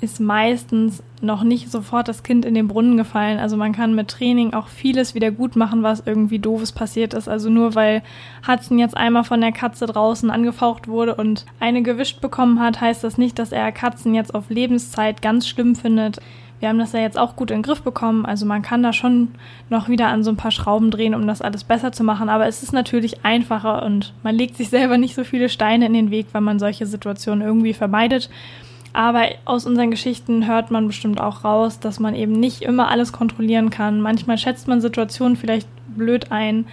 ist 0.00 0.18
meistens 0.18 1.02
noch 1.20 1.42
nicht 1.42 1.70
sofort 1.70 2.08
das 2.08 2.22
Kind 2.22 2.44
in 2.44 2.54
den 2.54 2.68
Brunnen 2.68 2.96
gefallen. 2.96 3.38
Also 3.38 3.56
man 3.56 3.72
kann 3.72 3.94
mit 3.94 4.08
Training 4.08 4.54
auch 4.54 4.68
vieles 4.68 5.14
wieder 5.14 5.30
gut 5.30 5.56
machen, 5.56 5.82
was 5.82 6.02
irgendwie 6.06 6.38
doofes 6.38 6.72
passiert 6.72 7.12
ist. 7.12 7.28
Also 7.28 7.50
nur 7.50 7.74
weil 7.74 8.02
Hudson 8.46 8.78
jetzt 8.78 8.96
einmal 8.96 9.24
von 9.24 9.40
der 9.40 9.52
Katze 9.52 9.86
draußen 9.86 10.30
angefaucht 10.30 10.88
wurde 10.88 11.14
und 11.14 11.44
eine 11.60 11.82
gewischt 11.82 12.20
bekommen 12.20 12.60
hat, 12.60 12.80
heißt 12.80 13.04
das 13.04 13.18
nicht, 13.18 13.38
dass 13.38 13.52
er 13.52 13.72
Katzen 13.72 14.14
jetzt 14.14 14.34
auf 14.34 14.48
Lebenszeit 14.48 15.20
ganz 15.20 15.46
schlimm 15.46 15.74
findet. 15.74 16.18
Wir 16.60 16.68
haben 16.68 16.78
das 16.78 16.92
ja 16.92 17.00
jetzt 17.00 17.18
auch 17.18 17.36
gut 17.36 17.50
in 17.50 17.58
den 17.58 17.62
Griff 17.62 17.82
bekommen. 17.82 18.24
Also 18.24 18.46
man 18.46 18.62
kann 18.62 18.82
da 18.82 18.92
schon 18.92 19.28
noch 19.68 19.88
wieder 19.88 20.08
an 20.08 20.22
so 20.22 20.30
ein 20.30 20.36
paar 20.36 20.50
Schrauben 20.50 20.90
drehen, 20.90 21.14
um 21.14 21.26
das 21.26 21.42
alles 21.42 21.64
besser 21.64 21.92
zu 21.92 22.04
machen. 22.04 22.28
Aber 22.28 22.46
es 22.46 22.62
ist 22.62 22.72
natürlich 22.72 23.24
einfacher 23.24 23.82
und 23.82 24.14
man 24.22 24.34
legt 24.34 24.56
sich 24.56 24.68
selber 24.68 24.98
nicht 24.98 25.14
so 25.14 25.24
viele 25.24 25.48
Steine 25.48 25.86
in 25.86 25.94
den 25.94 26.10
Weg, 26.10 26.28
wenn 26.32 26.44
man 26.44 26.58
solche 26.58 26.86
Situationen 26.86 27.46
irgendwie 27.46 27.74
vermeidet. 27.74 28.30
Aber 28.92 29.26
aus 29.44 29.66
unseren 29.66 29.90
Geschichten 29.90 30.46
hört 30.46 30.70
man 30.70 30.86
bestimmt 30.86 31.20
auch 31.20 31.44
raus, 31.44 31.78
dass 31.78 32.00
man 32.00 32.14
eben 32.14 32.32
nicht 32.32 32.62
immer 32.62 32.88
alles 32.88 33.12
kontrollieren 33.12 33.70
kann. 33.70 34.00
Manchmal 34.00 34.38
schätzt 34.38 34.66
man 34.66 34.80
Situationen 34.80 35.36
vielleicht 35.36 35.68
blöd 35.94 36.32
ein. 36.32 36.66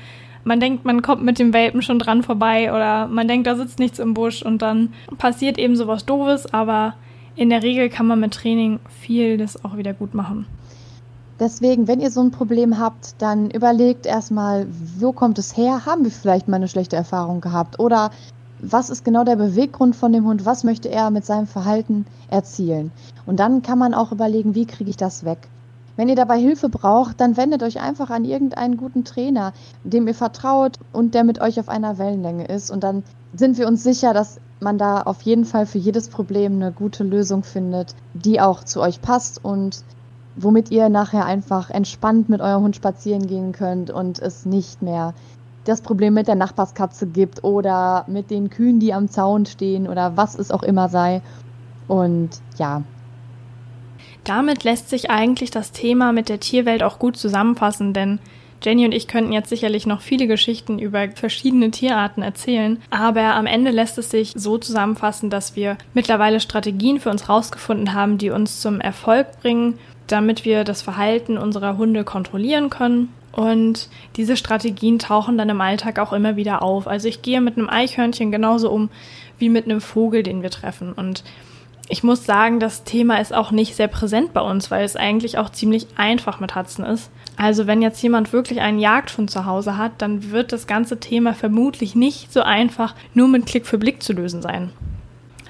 Man 0.43 0.59
denkt, 0.59 0.85
man 0.85 1.01
kommt 1.01 1.23
mit 1.23 1.39
dem 1.39 1.53
Welpen 1.53 1.81
schon 1.81 1.99
dran 1.99 2.23
vorbei 2.23 2.73
oder 2.73 3.07
man 3.07 3.27
denkt, 3.27 3.47
da 3.47 3.55
sitzt 3.55 3.79
nichts 3.79 3.99
im 3.99 4.13
Busch 4.13 4.41
und 4.41 4.61
dann 4.61 4.93
passiert 5.17 5.57
eben 5.57 5.75
sowas 5.75 6.05
Doofes, 6.05 6.53
aber 6.53 6.93
in 7.35 7.49
der 7.49 7.63
Regel 7.63 7.89
kann 7.89 8.07
man 8.07 8.19
mit 8.19 8.33
Training 8.33 8.79
viel 9.01 9.37
das 9.37 9.63
auch 9.63 9.77
wieder 9.77 9.93
gut 9.93 10.13
machen. 10.13 10.47
Deswegen, 11.39 11.87
wenn 11.87 11.99
ihr 11.99 12.09
so 12.09 12.21
ein 12.21 12.31
Problem 12.31 12.79
habt, 12.79 13.21
dann 13.21 13.51
überlegt 13.51 14.07
erstmal, 14.07 14.65
wo 14.97 15.11
kommt 15.11 15.37
es 15.37 15.55
her? 15.55 15.85
Haben 15.85 16.03
wir 16.03 16.11
vielleicht 16.11 16.47
mal 16.47 16.55
eine 16.55 16.67
schlechte 16.67 16.95
Erfahrung 16.95 17.41
gehabt? 17.41 17.79
Oder 17.79 18.09
was 18.59 18.89
ist 18.89 19.05
genau 19.05 19.23
der 19.23 19.35
Beweggrund 19.35 19.95
von 19.95 20.11
dem 20.13 20.25
Hund? 20.25 20.45
Was 20.45 20.63
möchte 20.63 20.89
er 20.89 21.11
mit 21.11 21.25
seinem 21.25 21.47
Verhalten 21.47 22.05
erzielen? 22.29 22.91
Und 23.25 23.39
dann 23.39 23.61
kann 23.61 23.77
man 23.77 23.93
auch 23.93 24.11
überlegen, 24.11 24.55
wie 24.55 24.65
kriege 24.65 24.89
ich 24.89 24.97
das 24.97 25.23
weg? 25.23 25.47
Wenn 25.95 26.09
ihr 26.09 26.15
dabei 26.15 26.39
Hilfe 26.39 26.69
braucht, 26.69 27.19
dann 27.19 27.37
wendet 27.37 27.63
euch 27.63 27.81
einfach 27.81 28.11
an 28.11 28.23
irgendeinen 28.23 28.77
guten 28.77 29.03
Trainer, 29.03 29.53
dem 29.83 30.07
ihr 30.07 30.13
vertraut 30.13 30.77
und 30.93 31.15
der 31.15 31.23
mit 31.23 31.41
euch 31.41 31.59
auf 31.59 31.69
einer 31.69 31.97
Wellenlänge 31.97 32.45
ist. 32.45 32.69
Und 32.69 32.83
dann 32.83 33.03
sind 33.33 33.57
wir 33.57 33.67
uns 33.67 33.83
sicher, 33.83 34.13
dass 34.13 34.39
man 34.59 34.77
da 34.77 35.01
auf 35.01 35.23
jeden 35.23 35.45
Fall 35.45 35.65
für 35.65 35.79
jedes 35.79 36.09
Problem 36.09 36.53
eine 36.53 36.71
gute 36.71 37.03
Lösung 37.03 37.43
findet, 37.43 37.95
die 38.13 38.39
auch 38.39 38.63
zu 38.63 38.81
euch 38.81 39.01
passt 39.01 39.43
und 39.43 39.83
womit 40.35 40.69
ihr 40.69 40.89
nachher 40.89 41.25
einfach 41.25 41.71
entspannt 41.71 42.29
mit 42.29 42.41
eurem 42.41 42.63
Hund 42.63 42.75
spazieren 42.75 43.25
gehen 43.25 43.51
könnt 43.51 43.89
und 43.89 44.19
es 44.19 44.45
nicht 44.45 44.83
mehr 44.83 45.15
das 45.67 45.81
Problem 45.81 46.13
mit 46.13 46.27
der 46.27 46.35
Nachbarskatze 46.35 47.07
gibt 47.07 47.43
oder 47.43 48.05
mit 48.07 48.29
den 48.29 48.49
Kühen, 48.49 48.79
die 48.79 48.93
am 48.93 49.09
Zaun 49.09 49.45
stehen 49.45 49.87
oder 49.87 50.17
was 50.17 50.37
es 50.37 50.51
auch 50.51 50.63
immer 50.63 50.89
sei. 50.89 51.21
Und 51.87 52.29
ja. 52.57 52.83
Damit 54.23 54.63
lässt 54.63 54.89
sich 54.89 55.09
eigentlich 55.09 55.51
das 55.51 55.71
Thema 55.71 56.11
mit 56.11 56.29
der 56.29 56.39
Tierwelt 56.39 56.83
auch 56.83 56.99
gut 56.99 57.17
zusammenfassen, 57.17 57.93
denn 57.93 58.19
Jenny 58.63 58.85
und 58.85 58.91
ich 58.91 59.07
könnten 59.07 59.31
jetzt 59.31 59.49
sicherlich 59.49 59.85
noch 59.85 60.01
viele 60.01 60.27
Geschichten 60.27 60.79
über 60.79 61.09
verschiedene 61.11 61.71
Tierarten 61.71 62.23
erzählen, 62.23 62.81
aber 62.89 63.35
am 63.35 63.45
Ende 63.45 63.71
lässt 63.71 63.97
es 63.97 64.09
sich 64.09 64.33
so 64.35 64.57
zusammenfassen, 64.57 65.29
dass 65.29 65.55
wir 65.55 65.77
mittlerweile 65.93 66.39
Strategien 66.39 66.99
für 66.99 67.11
uns 67.11 67.29
rausgefunden 67.29 67.93
haben, 67.93 68.17
die 68.17 68.31
uns 68.31 68.59
zum 68.59 68.81
Erfolg 68.81 69.27
bringen, 69.41 69.77
damit 70.07 70.43
wir 70.43 70.63
das 70.63 70.81
Verhalten 70.81 71.37
unserer 71.37 71.77
Hunde 71.77 72.03
kontrollieren 72.03 72.69
können. 72.69 73.13
Und 73.37 73.87
diese 74.15 74.35
Strategien 74.35 74.97
tauchen 74.97 75.37
dann 75.37 75.49
im 75.49 75.61
Alltag 75.61 75.99
auch 75.99 76.11
immer 76.11 76.37
wieder 76.37 76.63
auf. 76.63 76.87
Also 76.87 77.07
ich 77.07 77.21
gehe 77.21 77.39
mit 77.39 77.55
einem 77.55 77.69
Eichhörnchen 77.69 78.31
genauso 78.31 78.71
um 78.71 78.89
wie 79.37 79.49
mit 79.49 79.65
einem 79.65 79.79
Vogel, 79.79 80.23
den 80.23 80.41
wir 80.41 80.49
treffen. 80.49 80.91
Und 80.91 81.23
ich 81.87 82.03
muss 82.03 82.25
sagen, 82.25 82.59
das 82.59 82.83
Thema 82.83 83.21
ist 83.21 83.35
auch 83.35 83.51
nicht 83.51 83.75
sehr 83.75 83.89
präsent 83.89 84.33
bei 84.33 84.41
uns, 84.41 84.71
weil 84.71 84.83
es 84.83 84.95
eigentlich 84.95 85.37
auch 85.37 85.51
ziemlich 85.51 85.85
einfach 85.97 86.39
mit 86.39 86.55
Hudson 86.55 86.83
ist. 86.83 87.11
Also 87.35 87.67
wenn 87.67 87.83
jetzt 87.83 88.01
jemand 88.01 88.33
wirklich 88.33 88.59
einen 88.59 88.79
Jagdhund 88.79 89.29
zu 89.29 89.45
Hause 89.45 89.77
hat, 89.77 89.91
dann 89.99 90.31
wird 90.31 90.51
das 90.51 90.65
ganze 90.65 90.99
Thema 90.99 91.35
vermutlich 91.35 91.93
nicht 91.93 92.33
so 92.33 92.41
einfach 92.41 92.95
nur 93.13 93.27
mit 93.27 93.45
Klick 93.45 93.67
für 93.67 93.77
Blick 93.77 94.01
zu 94.01 94.13
lösen 94.13 94.41
sein. 94.41 94.71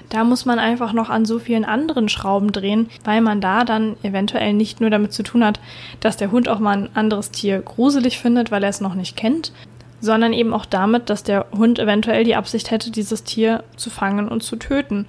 Da 0.08 0.24
muss 0.24 0.46
man 0.46 0.58
einfach 0.58 0.92
noch 0.92 1.10
an 1.10 1.26
so 1.26 1.38
vielen 1.38 1.64
anderen 1.64 2.08
Schrauben 2.08 2.52
drehen, 2.52 2.88
weil 3.04 3.20
man 3.20 3.40
da 3.40 3.64
dann 3.64 3.96
eventuell 4.02 4.54
nicht 4.54 4.80
nur 4.80 4.90
damit 4.90 5.12
zu 5.12 5.22
tun 5.22 5.44
hat, 5.44 5.60
dass 6.00 6.16
der 6.16 6.32
Hund 6.32 6.48
auch 6.48 6.60
mal 6.60 6.78
ein 6.78 6.96
anderes 6.96 7.30
Tier 7.30 7.60
gruselig 7.60 8.18
findet, 8.18 8.50
weil 8.50 8.62
er 8.62 8.70
es 8.70 8.80
noch 8.80 8.94
nicht 8.94 9.16
kennt, 9.16 9.52
sondern 10.00 10.32
eben 10.32 10.54
auch 10.54 10.64
damit, 10.64 11.10
dass 11.10 11.24
der 11.24 11.46
Hund 11.52 11.78
eventuell 11.78 12.24
die 12.24 12.36
Absicht 12.36 12.70
hätte, 12.70 12.90
dieses 12.90 13.24
Tier 13.24 13.64
zu 13.76 13.90
fangen 13.90 14.28
und 14.28 14.42
zu 14.42 14.56
töten. 14.56 15.06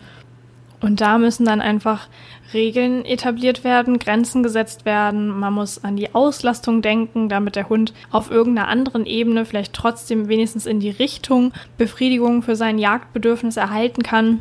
Und 0.82 1.02
da 1.02 1.18
müssen 1.18 1.46
dann 1.46 1.62
einfach 1.62 2.08
Regeln 2.54 3.04
etabliert 3.06 3.64
werden, 3.64 4.00
Grenzen 4.00 4.44
gesetzt 4.44 4.86
werden. 4.86 5.28
Man 5.28 5.54
muss 5.54 5.84
an 5.84 5.98
die 5.98 6.16
Auslastung 6.16 6.82
denken, 6.82 7.30
damit 7.30 7.56
der 7.56 7.70
Hund 7.70 7.94
auf 8.12 8.32
irgendeiner 8.32 8.70
anderen 8.70 9.06
Ebene 9.06 9.46
vielleicht 9.46 9.74
trotzdem 9.74 10.30
wenigstens 10.30 10.66
in 10.66 10.80
die 10.80 10.90
Richtung 10.90 11.54
Befriedigung 11.78 12.42
für 12.42 12.56
sein 12.56 12.80
Jagdbedürfnis 12.80 13.58
erhalten 13.58 14.04
kann. 14.04 14.40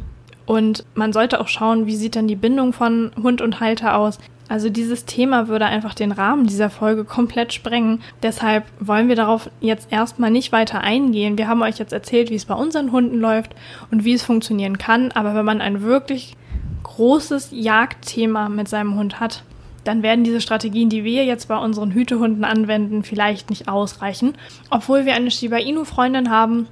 Und 0.49 0.87
man 0.95 1.13
sollte 1.13 1.43
auch 1.43 1.49
schauen, 1.49 1.85
wie 1.87 1.95
sieht 1.95 2.17
dann 2.17 2.27
die 2.27 2.35
Bindung 2.35 2.73
von 2.73 3.11
Hund 3.23 3.43
und 3.43 3.61
Halter 3.61 3.99
aus. 3.99 4.19
Also 4.49 4.71
dieses 4.71 5.05
Thema 5.05 5.47
würde 5.47 5.67
einfach 5.67 5.93
den 5.93 6.11
Rahmen 6.11 6.47
dieser 6.47 6.71
Folge 6.71 7.05
komplett 7.05 7.53
sprengen. 7.53 8.01
Deshalb 8.23 8.65
wollen 8.81 9.09
wir 9.09 9.15
darauf 9.15 9.51
jetzt 9.61 9.93
erstmal 9.93 10.31
nicht 10.31 10.51
weiter 10.51 10.81
eingehen. 10.81 11.37
Wir 11.37 11.49
haben 11.49 11.61
euch 11.61 11.79
jetzt 11.79 11.93
erzählt, 11.93 12.31
wie 12.31 12.35
es 12.35 12.47
bei 12.47 12.55
unseren 12.55 12.93
Hunden 12.93 13.21
läuft 13.21 13.55
und 13.91 14.07
wie 14.07 14.15
es 14.15 14.23
funktionieren 14.23 14.79
kann. 14.79 15.13
Aber 15.13 15.35
wenn 15.35 15.45
man 15.45 15.61
ein 15.61 15.83
wirklich 15.83 16.35
großes 16.83 17.51
Jagdthema 17.53 18.49
mit 18.49 18.69
seinem 18.69 18.95
Hund 18.95 19.21
hat, 19.21 19.43
dann 19.85 20.03
werden 20.03 20.25
diese 20.25 20.41
Strategien, 20.41 20.89
die 20.89 21.05
wir 21.05 21.27
jetzt 21.27 21.49
bei 21.49 21.59
unseren 21.59 21.91
Hütehunden 21.91 22.45
anwenden, 22.45 23.03
vielleicht 23.03 23.51
nicht 23.51 23.69
ausreichen. 23.69 24.33
Obwohl 24.71 25.05
wir 25.05 25.13
eine 25.13 25.31
Shiba 25.31 25.59
Inu 25.59 25.85
Freundin 25.85 26.31
haben, 26.31 26.69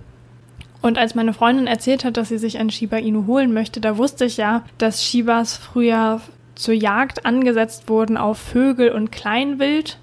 und 0.83 0.99
als 0.99 1.15
meine 1.15 1.33
Freundin 1.33 1.67
erzählt 1.67 2.05
hat, 2.05 2.17
dass 2.17 2.29
sie 2.29 2.39
sich 2.39 2.59
einen 2.59 2.71
Shiba 2.71 2.97
Inu 2.97 3.27
holen 3.27 3.53
möchte, 3.53 3.81
da 3.81 3.97
wusste 3.97 4.25
ich 4.25 4.37
ja, 4.37 4.65
dass 4.79 5.05
Shibas 5.05 5.57
früher 5.57 6.21
zur 6.55 6.75
Jagd 6.75 7.27
angesetzt 7.27 7.89
wurden 7.89 8.17
auf 8.17 8.39
Vögel 8.39 8.91
und 8.91 9.12
Kleinwild. 9.12 9.99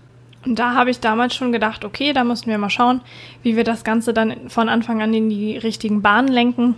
Und 0.45 0.59
da 0.59 0.73
habe 0.73 0.89
ich 0.89 0.99
damals 0.99 1.35
schon 1.35 1.51
gedacht, 1.51 1.85
okay, 1.85 2.13
da 2.13 2.23
müssen 2.23 2.47
wir 2.47 2.57
mal 2.57 2.69
schauen, 2.69 3.01
wie 3.43 3.55
wir 3.55 3.63
das 3.63 3.83
Ganze 3.83 4.13
dann 4.13 4.49
von 4.49 4.69
Anfang 4.69 5.01
an 5.01 5.13
in 5.13 5.29
die 5.29 5.57
richtigen 5.57 6.01
Bahnen 6.01 6.27
lenken. 6.27 6.75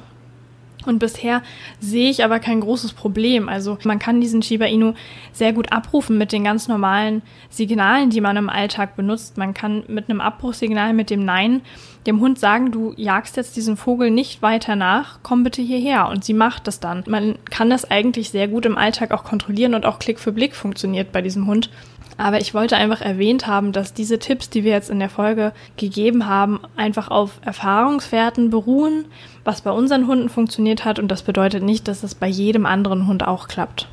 Und 0.87 0.99
bisher 0.99 1.41
sehe 1.79 2.09
ich 2.09 2.23
aber 2.23 2.39
kein 2.39 2.61
großes 2.61 2.93
Problem. 2.93 3.49
Also 3.49 3.77
man 3.83 3.99
kann 3.99 4.21
diesen 4.21 4.41
Shiba 4.41 4.65
Inu 4.65 4.93
sehr 5.33 5.53
gut 5.53 5.71
abrufen 5.71 6.17
mit 6.17 6.31
den 6.31 6.43
ganz 6.43 6.67
normalen 6.67 7.21
Signalen, 7.49 8.09
die 8.09 8.21
man 8.21 8.37
im 8.37 8.49
Alltag 8.49 8.95
benutzt. 8.95 9.37
Man 9.37 9.53
kann 9.53 9.83
mit 9.87 10.09
einem 10.09 10.21
Abbruchsignal 10.21 10.93
mit 10.93 11.09
dem 11.09 11.25
Nein 11.25 11.61
dem 12.05 12.19
Hund 12.19 12.37
sagen, 12.37 12.71
du 12.71 12.93
jagst 12.97 13.35
jetzt 13.35 13.55
diesen 13.55 13.77
Vogel 13.77 14.11
nicht 14.11 14.41
weiter 14.41 14.75
nach, 14.75 15.19
komm 15.23 15.43
bitte 15.43 15.61
hierher. 15.61 16.07
Und 16.09 16.23
sie 16.23 16.33
macht 16.33 16.67
das 16.67 16.79
dann. 16.79 17.03
Man 17.07 17.35
kann 17.49 17.69
das 17.69 17.89
eigentlich 17.89 18.29
sehr 18.29 18.47
gut 18.47 18.65
im 18.65 18.77
Alltag 18.77 19.11
auch 19.11 19.23
kontrollieren 19.23 19.73
und 19.73 19.85
auch 19.85 19.99
Klick 19.99 20.19
für 20.19 20.31
Blick 20.31 20.55
funktioniert 20.55 21.11
bei 21.11 21.21
diesem 21.21 21.47
Hund. 21.47 21.69
Aber 22.17 22.39
ich 22.39 22.53
wollte 22.53 22.77
einfach 22.77 23.01
erwähnt 23.01 23.45
haben, 23.45 23.73
dass 23.73 23.93
diese 23.93 24.19
Tipps, 24.19 24.49
die 24.49 24.63
wir 24.63 24.71
jetzt 24.71 24.89
in 24.89 24.99
der 24.99 25.09
Folge 25.09 25.51
gegeben 25.75 26.27
haben, 26.27 26.59
einfach 26.77 27.09
auf 27.09 27.39
Erfahrungswerten 27.43 28.49
beruhen, 28.49 29.05
was 29.43 29.61
bei 29.61 29.71
unseren 29.71 30.07
Hunden 30.07 30.29
funktioniert 30.29 30.85
hat. 30.85 30.97
Und 30.97 31.09
das 31.09 31.23
bedeutet 31.23 31.63
nicht, 31.63 31.87
dass 31.87 32.03
es 32.03 32.15
bei 32.15 32.27
jedem 32.27 32.65
anderen 32.65 33.07
Hund 33.07 33.27
auch 33.27 33.47
klappt. 33.47 33.89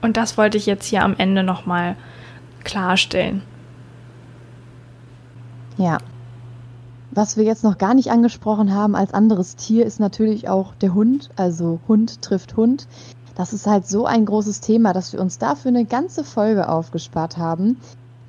Und 0.00 0.16
das 0.16 0.36
wollte 0.36 0.58
ich 0.58 0.66
jetzt 0.66 0.86
hier 0.86 1.02
am 1.02 1.14
Ende 1.16 1.42
nochmal 1.42 1.96
klarstellen. 2.64 3.42
Ja. 5.76 5.98
Was 7.10 7.36
wir 7.36 7.44
jetzt 7.44 7.64
noch 7.64 7.78
gar 7.78 7.94
nicht 7.94 8.10
angesprochen 8.10 8.74
haben 8.74 8.94
als 8.94 9.14
anderes 9.14 9.56
Tier 9.56 9.86
ist 9.86 9.98
natürlich 9.98 10.48
auch 10.48 10.74
der 10.74 10.94
Hund. 10.94 11.30
Also 11.36 11.80
Hund 11.88 12.22
trifft 12.22 12.56
Hund. 12.56 12.86
Das 13.38 13.52
ist 13.52 13.68
halt 13.68 13.86
so 13.86 14.04
ein 14.04 14.26
großes 14.26 14.60
Thema, 14.60 14.92
dass 14.92 15.12
wir 15.12 15.20
uns 15.20 15.38
dafür 15.38 15.68
eine 15.68 15.84
ganze 15.84 16.24
Folge 16.24 16.68
aufgespart 16.68 17.38
haben. 17.38 17.76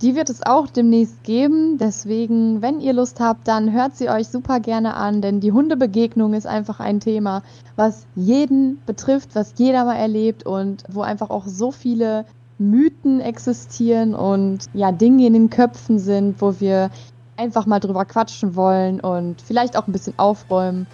Die 0.03 0.15
wird 0.15 0.29
es 0.29 0.45
auch 0.45 0.67
demnächst 0.67 1.23
geben. 1.23 1.79
Deswegen, 1.79 2.61
wenn 2.61 2.79
ihr 2.79 2.93
Lust 2.93 3.19
habt, 3.19 3.47
dann 3.47 3.73
hört 3.73 3.97
sie 3.97 4.07
euch 4.07 4.27
super 4.27 4.59
gerne 4.59 4.93
an, 4.93 5.23
denn 5.23 5.39
die 5.39 5.51
Hundebegegnung 5.51 6.35
ist 6.35 6.45
einfach 6.45 6.79
ein 6.79 6.99
Thema, 6.99 7.41
was 7.75 8.05
jeden 8.15 8.79
betrifft, 8.85 9.33
was 9.33 9.55
jeder 9.57 9.83
mal 9.83 9.95
erlebt 9.95 10.45
und 10.45 10.83
wo 10.87 11.01
einfach 11.01 11.31
auch 11.31 11.47
so 11.47 11.71
viele 11.71 12.25
Mythen 12.59 13.19
existieren 13.19 14.13
und 14.13 14.65
ja, 14.75 14.91
Dinge 14.91 15.25
in 15.25 15.33
den 15.33 15.49
Köpfen 15.49 15.97
sind, 15.97 16.39
wo 16.39 16.59
wir 16.59 16.91
einfach 17.35 17.65
mal 17.65 17.79
drüber 17.79 18.05
quatschen 18.05 18.55
wollen 18.55 18.99
und 18.99 19.41
vielleicht 19.41 19.75
auch 19.75 19.87
ein 19.87 19.91
bisschen 19.91 20.13
aufräumen. 20.17 20.85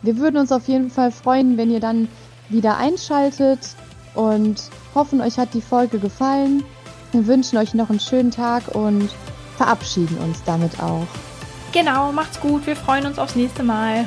Wir 0.00 0.16
würden 0.16 0.38
uns 0.38 0.52
auf 0.52 0.68
jeden 0.68 0.88
Fall 0.88 1.10
freuen, 1.10 1.58
wenn 1.58 1.70
ihr 1.70 1.80
dann 1.80 2.08
wieder 2.48 2.76
einschaltet 2.76 3.60
und 4.14 4.62
hoffen, 4.94 5.20
euch 5.20 5.38
hat 5.38 5.54
die 5.54 5.60
Folge 5.60 5.98
gefallen. 5.98 6.64
Wir 7.12 7.26
wünschen 7.26 7.58
euch 7.58 7.74
noch 7.74 7.90
einen 7.90 8.00
schönen 8.00 8.30
Tag 8.30 8.74
und 8.74 9.10
verabschieden 9.56 10.18
uns 10.18 10.42
damit 10.44 10.80
auch. 10.80 11.06
Genau, 11.72 12.12
macht's 12.12 12.40
gut. 12.40 12.66
Wir 12.66 12.76
freuen 12.76 13.06
uns 13.06 13.18
aufs 13.18 13.36
nächste 13.36 13.62
Mal. 13.62 14.06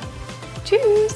Tschüss. 0.65 1.15